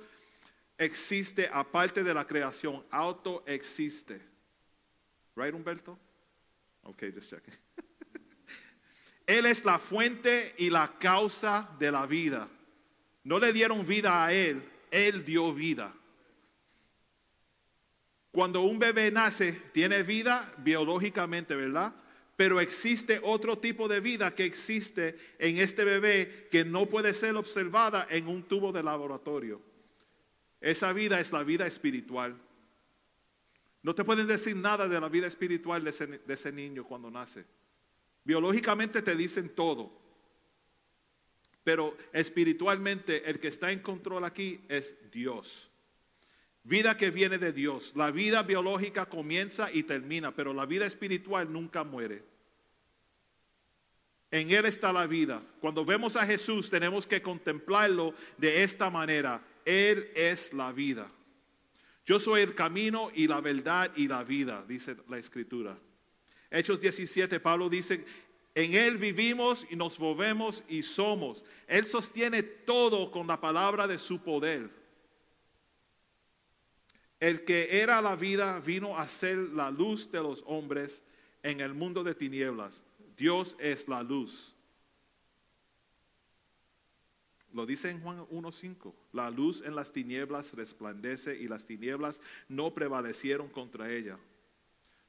[0.78, 4.20] existe aparte de la creación, auto existe.
[5.35, 5.98] Right, Humberto?
[6.85, 7.55] Okay, just checking.
[9.26, 12.48] él es la fuente y la causa de la vida.
[13.24, 15.94] No le dieron vida a él, él dio vida.
[18.32, 21.94] Cuando un bebé nace, tiene vida biológicamente, ¿verdad?
[22.36, 27.36] Pero existe otro tipo de vida que existe en este bebé que no puede ser
[27.36, 29.60] observada en un tubo de laboratorio.
[30.60, 32.36] Esa vida es la vida espiritual.
[33.82, 37.10] No te pueden decir nada de la vida espiritual de ese, de ese niño cuando
[37.10, 37.44] nace.
[38.24, 39.92] Biológicamente te dicen todo.
[41.64, 45.70] Pero espiritualmente el que está en control aquí es Dios.
[46.64, 47.94] Vida que viene de Dios.
[47.96, 52.24] La vida biológica comienza y termina, pero la vida espiritual nunca muere.
[54.30, 55.42] En Él está la vida.
[55.60, 59.44] Cuando vemos a Jesús tenemos que contemplarlo de esta manera.
[59.64, 61.10] Él es la vida.
[62.04, 65.78] Yo soy el camino y la verdad y la vida, dice la escritura.
[66.52, 68.04] Hechos 17, Pablo dice,
[68.54, 71.44] en Él vivimos y nos movemos y somos.
[71.66, 74.70] Él sostiene todo con la palabra de su poder.
[77.18, 81.02] El que era la vida vino a ser la luz de los hombres
[81.42, 82.82] en el mundo de tinieblas.
[83.16, 84.54] Dios es la luz.
[87.52, 88.94] Lo dice en Juan 1.5.
[89.12, 94.18] La luz en las tinieblas resplandece y las tinieblas no prevalecieron contra ella.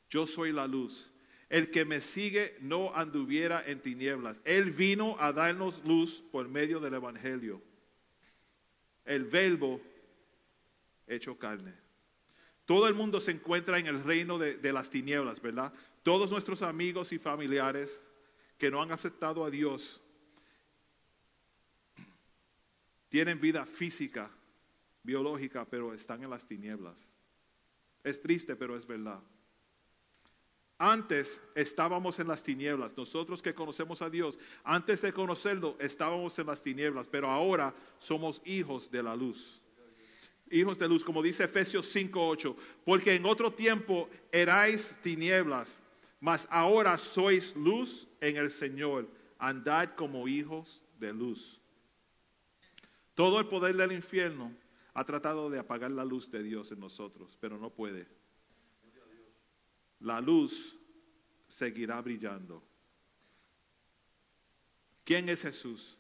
[0.10, 1.12] Yo soy la luz.
[1.54, 4.42] El que me sigue no anduviera en tinieblas.
[4.44, 7.62] Él vino a darnos luz por medio del Evangelio.
[9.06, 9.80] El verbo
[11.06, 11.76] hecho carne.
[12.66, 15.72] Todo el mundo se encuentra en el reino de, de las tinieblas, ¿verdad?
[16.02, 18.02] Todos nuestros amigos y familiares
[18.58, 20.02] que no han aceptado a Dios
[23.10, 24.32] tienen vida física,
[25.04, 27.12] biológica, pero están en las tinieblas.
[28.04, 29.22] Es triste, pero es verdad.
[30.86, 32.98] Antes estábamos en las tinieblas.
[32.98, 38.42] Nosotros que conocemos a Dios, antes de conocerlo, estábamos en las tinieblas, pero ahora somos
[38.44, 39.62] hijos de la luz.
[40.52, 42.54] Hijos de luz, como dice Efesios 5:8,
[42.84, 45.78] porque en otro tiempo erais tinieblas,
[46.20, 49.08] mas ahora sois luz en el Señor.
[49.40, 51.62] Andad como hijos de luz.
[53.16, 54.54] Todo el poder del infierno
[54.94, 58.06] ha tratado de apagar la luz de Dios en nosotros, pero no puede.
[60.04, 60.78] La luz
[61.48, 62.62] seguirá brillando.
[65.06, 65.98] ¿Quién es Jesús?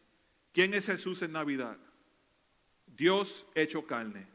[0.51, 1.77] ¿Quién es Jesús en Navidad?
[2.85, 4.27] Dios hecho carne.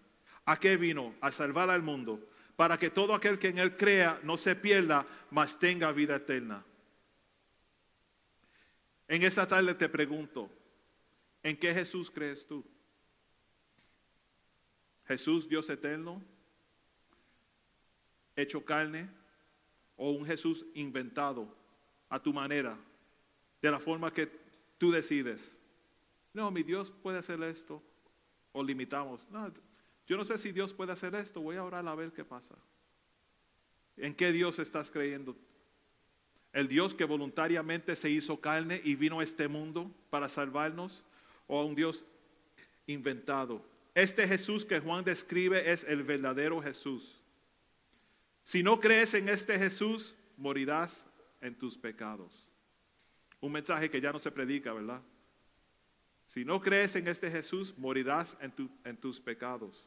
[0.47, 1.15] ¿A qué vino?
[1.21, 5.07] A salvar al mundo, para que todo aquel que en Él crea no se pierda,
[5.31, 6.65] mas tenga vida eterna.
[9.07, 10.51] En esta tarde te pregunto,
[11.43, 12.65] ¿en qué Jesús crees tú?
[15.07, 16.23] ¿Jesús Dios eterno?
[18.35, 19.18] ¿Hecho carne?
[19.99, 21.55] ¿O un Jesús inventado
[22.09, 22.79] a tu manera?
[23.61, 24.31] De la forma que
[24.79, 25.59] tú decides.
[26.33, 27.83] No, mi Dios puede hacer esto.
[28.53, 29.29] O limitamos.
[29.31, 29.53] No,
[30.07, 31.43] yo no sé si Dios puede hacer esto.
[31.43, 32.55] Voy a orar a ver qué pasa.
[33.97, 35.37] ¿En qué Dios estás creyendo?
[36.53, 41.05] ¿El Dios que voluntariamente se hizo carne y vino a este mundo para salvarnos?
[41.47, 42.05] ¿O un Dios
[42.87, 43.63] inventado?
[43.95, 47.21] Este Jesús que Juan describe es el verdadero Jesús.
[48.49, 51.07] Si no crees en este Jesús, morirás
[51.43, 52.49] en tus pecados.
[53.43, 55.03] Un mensaje que ya no se predica, ¿verdad?
[56.25, 59.87] Si no crees en este Jesús, morirás en, tu- en tus pecados.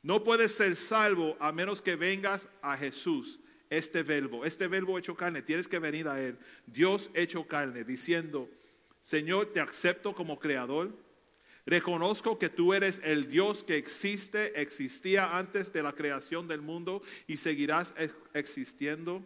[0.00, 3.38] No puedes ser salvo a menos que vengas a Jesús,
[3.68, 5.42] este verbo, este verbo hecho carne.
[5.42, 8.48] Tienes que venir a Él, Dios hecho carne, diciendo,
[9.02, 10.96] Señor, te acepto como creador.
[11.66, 17.02] Reconozco que tú eres el Dios que existe, existía antes de la creación del mundo
[17.26, 19.22] y seguirás ex- existiendo.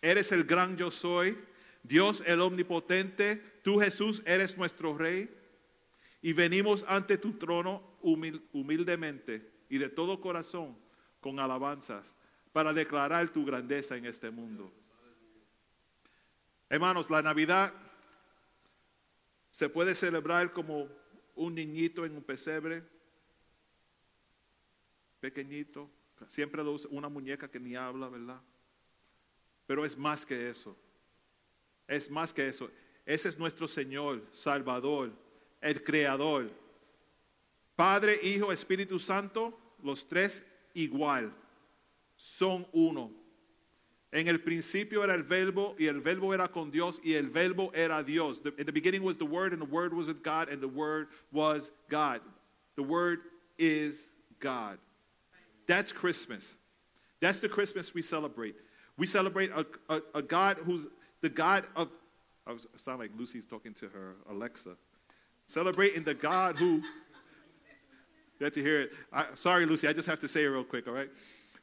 [0.00, 1.36] Eres el gran yo soy,
[1.82, 5.36] Dios el omnipotente, tú Jesús eres nuestro rey.
[6.24, 10.78] Y venimos ante tu trono humil- humildemente y de todo corazón
[11.20, 12.14] con alabanzas
[12.52, 14.72] para declarar tu grandeza en este mundo.
[16.68, 17.74] Hermanos, la Navidad
[19.50, 20.88] se puede celebrar como
[21.34, 22.84] un niñito en un pesebre,
[25.20, 25.90] pequeñito,
[26.26, 28.40] siempre lo usa, una muñeca que ni habla, ¿verdad?
[29.66, 30.76] Pero es más que eso.
[31.86, 32.70] Es más que eso.
[33.04, 35.12] Ese es nuestro Señor, Salvador,
[35.60, 36.50] el Creador.
[37.76, 40.44] Padre, Hijo, Espíritu Santo, los tres
[40.74, 41.34] igual,
[42.16, 43.21] son uno.
[44.12, 47.70] En el principio era el verbo y el verbo era con Dios y el verbo
[47.74, 48.40] era Dios.
[48.40, 50.68] The- in the beginning was the word and the word was with God and the
[50.68, 52.20] word was God.
[52.76, 53.20] The word
[53.58, 54.78] is God.
[55.66, 56.58] That's Christmas.
[57.20, 58.56] That's the Christmas we celebrate.
[58.98, 60.88] We celebrate a, a, a God who's
[61.22, 61.88] the God of,
[62.46, 64.76] I sound like Lucy's talking to her Alexa.
[65.46, 66.82] Celebrating the God who,
[68.38, 68.92] you have to hear it.
[69.12, 71.08] I, sorry, Lucy, I just have to say it real quick, all right?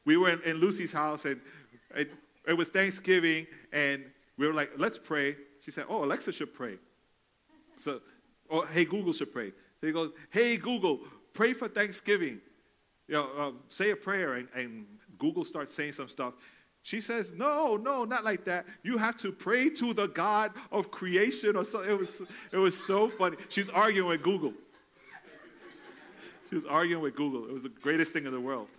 [0.05, 1.39] We were in, in Lucy's house and
[1.93, 2.11] it,
[2.47, 4.03] it was Thanksgiving and
[4.37, 5.35] we were like, let's pray.
[5.61, 6.77] She said, oh, Alexa should pray.
[7.77, 8.01] So,
[8.47, 9.51] or hey, Google should pray.
[9.79, 11.01] So he goes, hey, Google,
[11.33, 12.41] pray for Thanksgiving.
[13.07, 14.85] You know, uh, say a prayer, and, and
[15.17, 16.35] Google starts saying some stuff.
[16.83, 18.65] She says, no, no, not like that.
[18.83, 21.89] You have to pray to the God of creation or something.
[21.89, 22.21] It was,
[22.51, 23.37] it was so funny.
[23.49, 24.53] She's arguing with Google.
[26.49, 27.45] She was arguing with Google.
[27.45, 28.69] It was the greatest thing in the world.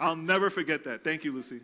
[0.00, 1.04] I'll never forget that.
[1.04, 1.60] Thank you, Lucy.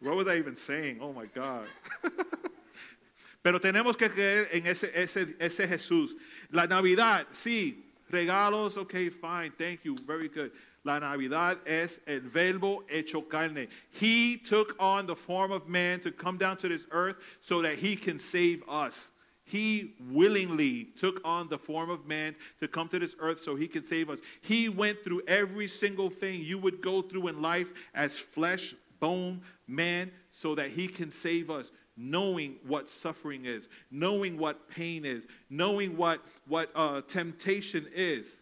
[0.00, 0.98] What was I even saying?
[1.00, 1.66] Oh my God.
[3.42, 6.10] Pero tenemos que creer en ese, ese, ese Jesús.
[6.52, 7.76] La Navidad, sí,
[8.10, 10.50] regalos, ok, fine, thank you, very good.
[10.84, 13.68] La Navidad es el verbo hecho carne.
[13.90, 17.76] He took on the form of man to come down to this earth so that
[17.76, 19.10] he can save us.
[19.44, 23.66] He willingly took on the form of man to come to this earth so he
[23.66, 24.20] could save us.
[24.42, 29.40] He went through every single thing you would go through in life as flesh, bone,
[29.66, 35.26] man, so that he can save us, knowing what suffering is, knowing what pain is,
[35.50, 38.40] knowing what, what uh, temptation is.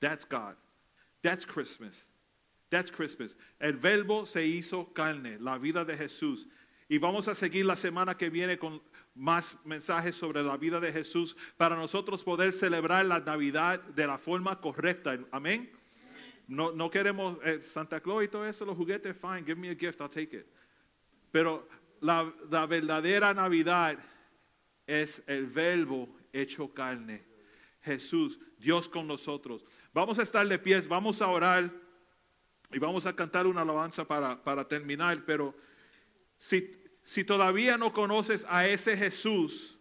[0.00, 0.54] That's God.
[1.22, 2.06] That's Christmas.
[2.70, 3.34] That's Christmas.
[3.60, 6.46] El verbo se hizo carne, la vida de Jesús.
[6.90, 8.80] Y vamos a seguir la semana que viene con
[9.14, 14.16] más mensajes sobre la vida de Jesús para nosotros poder celebrar la Navidad de la
[14.16, 15.18] forma correcta.
[15.32, 15.70] Amén.
[16.48, 19.74] No, no queremos eh, Santa Claus y todo eso, los juguetes, fine, give me a
[19.74, 20.46] gift, I'll take it.
[21.30, 21.68] Pero
[22.00, 23.98] la, la verdadera Navidad
[24.86, 27.22] es el verbo hecho carne.
[27.82, 29.62] Jesús, Dios con nosotros.
[29.92, 31.70] Vamos a estar de pies, vamos a orar
[32.72, 35.54] y vamos a cantar una alabanza para, para terminar, pero
[36.36, 36.72] si,
[37.02, 39.78] si todavía no conoces a ese Jesús,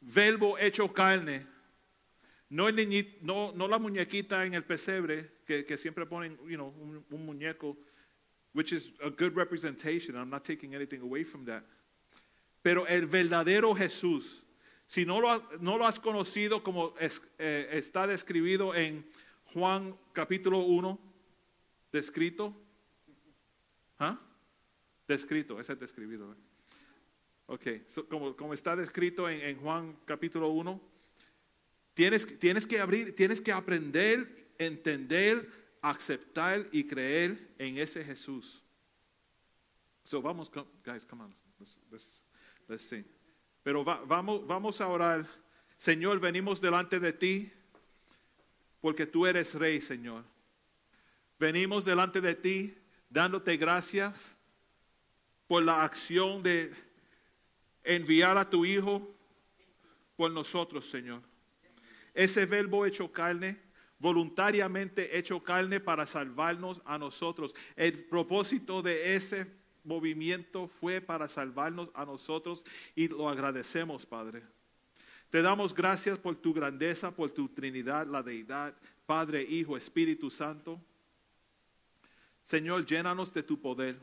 [0.00, 1.46] verbo hecho carne,
[2.48, 6.68] no, el no, no la muñequita en el pesebre que, siempre ponen you know,
[7.10, 7.76] un, muñeco,
[8.52, 10.16] which is a good representation.
[10.16, 11.64] I'm not taking anything away from that.
[12.62, 14.42] Pero el verdadero Jesús,
[14.86, 19.04] si no lo, no lo has conocido como es- eh, está describido en
[19.52, 20.98] Juan capítulo 1,
[21.92, 22.54] descrito.
[23.98, 24.20] ¿Ah?
[25.08, 26.32] Descrito, ese es describido.
[26.32, 26.36] ¿eh?
[27.46, 30.95] Ok, so, como, como está descrito en, en Juan capítulo 1,
[31.96, 35.50] tienes, tienes que abrir, tienes que aprender, entender,
[35.80, 38.62] aceptar y creer en ese Jesús.
[40.04, 40.50] So vamos,
[40.84, 42.22] guys, come on, let's, let's,
[42.68, 42.94] let's.
[43.62, 45.26] Pero va- vamos, vamos a orar.
[45.78, 47.50] Señor, venimos delante de ti
[48.80, 50.22] porque tú eres rey, Señor.
[51.38, 52.78] Venimos delante de ti
[53.08, 54.36] dándote gracias
[55.48, 56.72] por la acción de
[57.84, 59.14] enviar a tu Hijo
[60.16, 61.22] por nosotros, Señor.
[62.16, 63.60] Ese verbo hecho carne,
[63.98, 67.54] voluntariamente hecho carne para salvarnos a nosotros.
[67.76, 69.46] El propósito de ese
[69.84, 72.64] movimiento fue para salvarnos a nosotros
[72.94, 74.42] y lo agradecemos, Padre.
[75.28, 78.74] Te damos gracias por tu grandeza, por tu Trinidad, la deidad,
[79.04, 80.80] Padre, Hijo, Espíritu Santo.
[82.42, 83.98] Señor, llénanos de tu poder.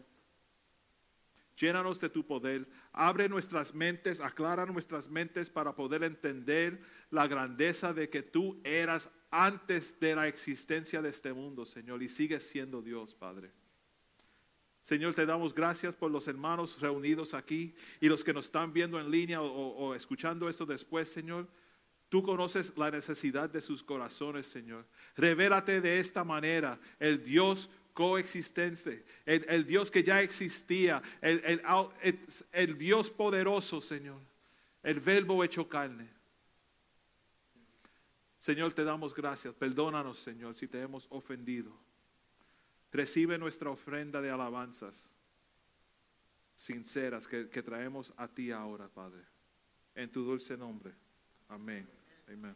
[1.55, 2.67] Llénanos de tu poder.
[2.91, 6.81] Abre nuestras mentes, aclara nuestras mentes para poder entender
[7.11, 12.09] la grandeza de que tú eras antes de la existencia de este mundo, Señor, y
[12.09, 13.51] sigues siendo Dios, Padre.
[14.81, 18.99] Señor, te damos gracias por los hermanos reunidos aquí y los que nos están viendo
[18.99, 21.47] en línea o, o- escuchando esto después, Señor.
[22.09, 24.85] Tú conoces la necesidad de sus corazones, Señor.
[25.15, 31.61] Revélate de esta manera, el Dios coexistente, el, el Dios que ya existía, el, el-
[32.51, 34.19] el- Dios poderoso, Señor,
[34.81, 36.09] el verbo hecho carne.
[38.37, 39.53] Señor, te damos gracias.
[39.53, 41.71] Perdónanos, Señor, si te hemos ofendido.
[42.91, 45.09] Recibe nuestra ofrenda de alabanzas
[46.55, 49.21] sinceras que, que traemos a ti ahora, Padre.
[49.95, 50.93] En tu dulce nombre.
[51.47, 51.87] Amén.
[52.27, 52.55] Amén.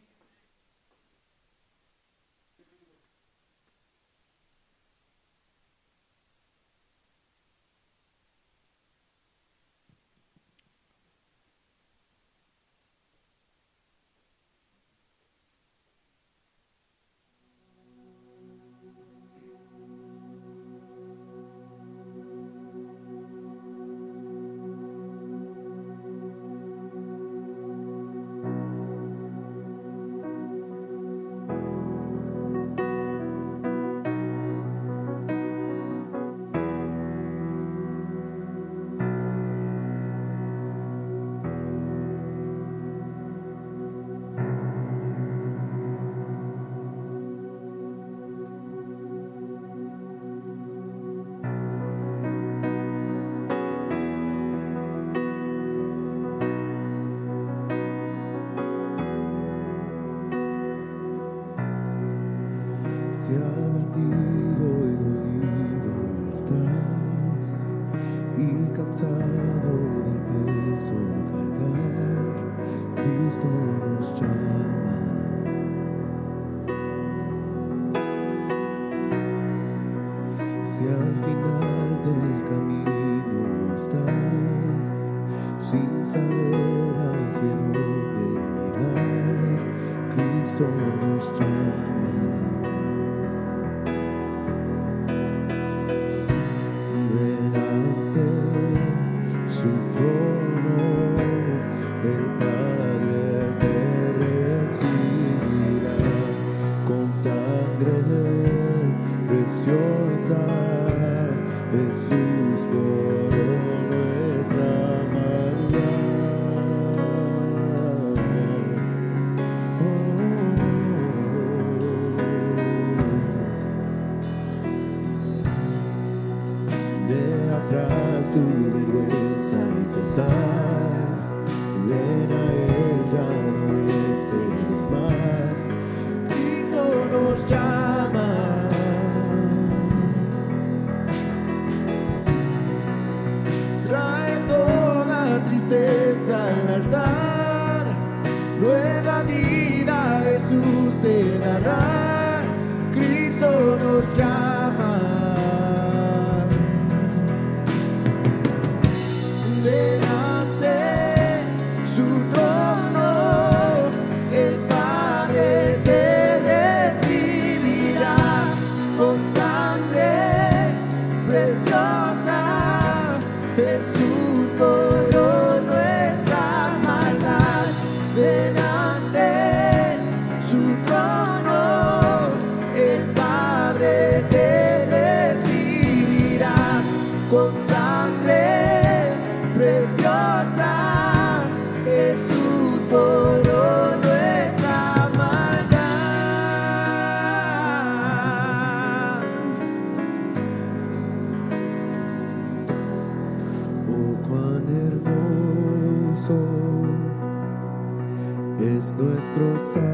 [208.98, 209.88] nuestro Salvador.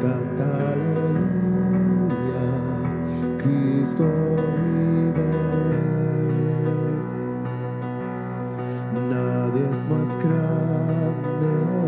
[0.00, 2.44] Canta aleluya,
[3.38, 4.04] Cristo
[4.64, 5.32] vive.
[9.10, 11.79] Nadie es más grande.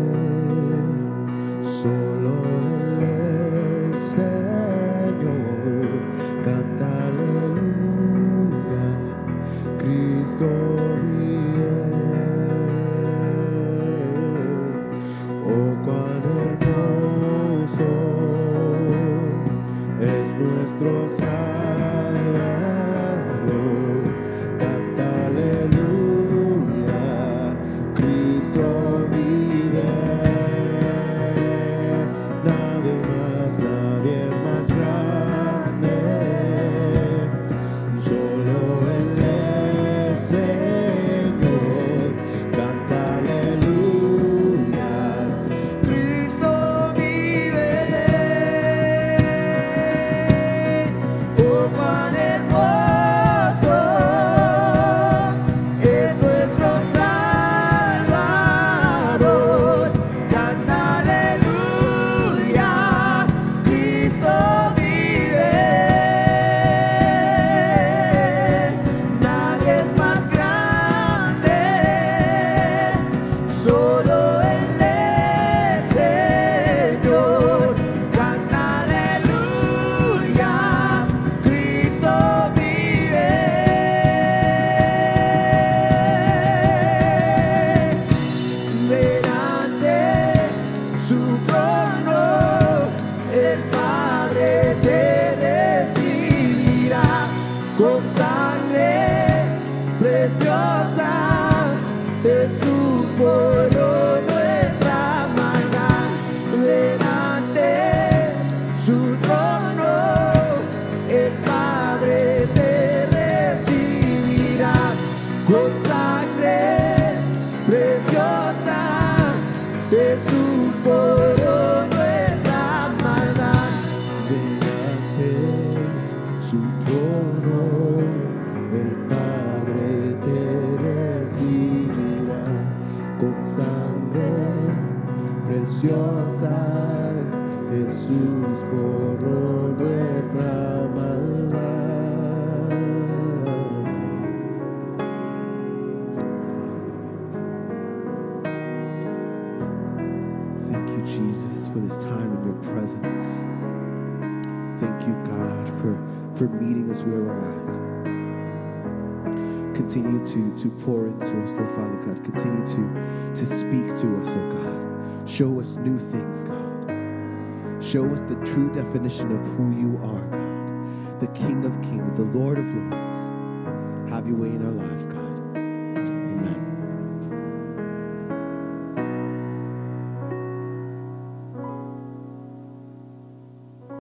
[161.53, 162.23] us, Lord Father God.
[162.23, 165.29] Continue to, to speak to us, oh God.
[165.29, 167.83] Show us new things, God.
[167.83, 171.19] Show us the true definition of who you are, God.
[171.19, 174.11] The King of Kings, the Lord of Lords.
[174.11, 175.32] Have your way in our lives, God.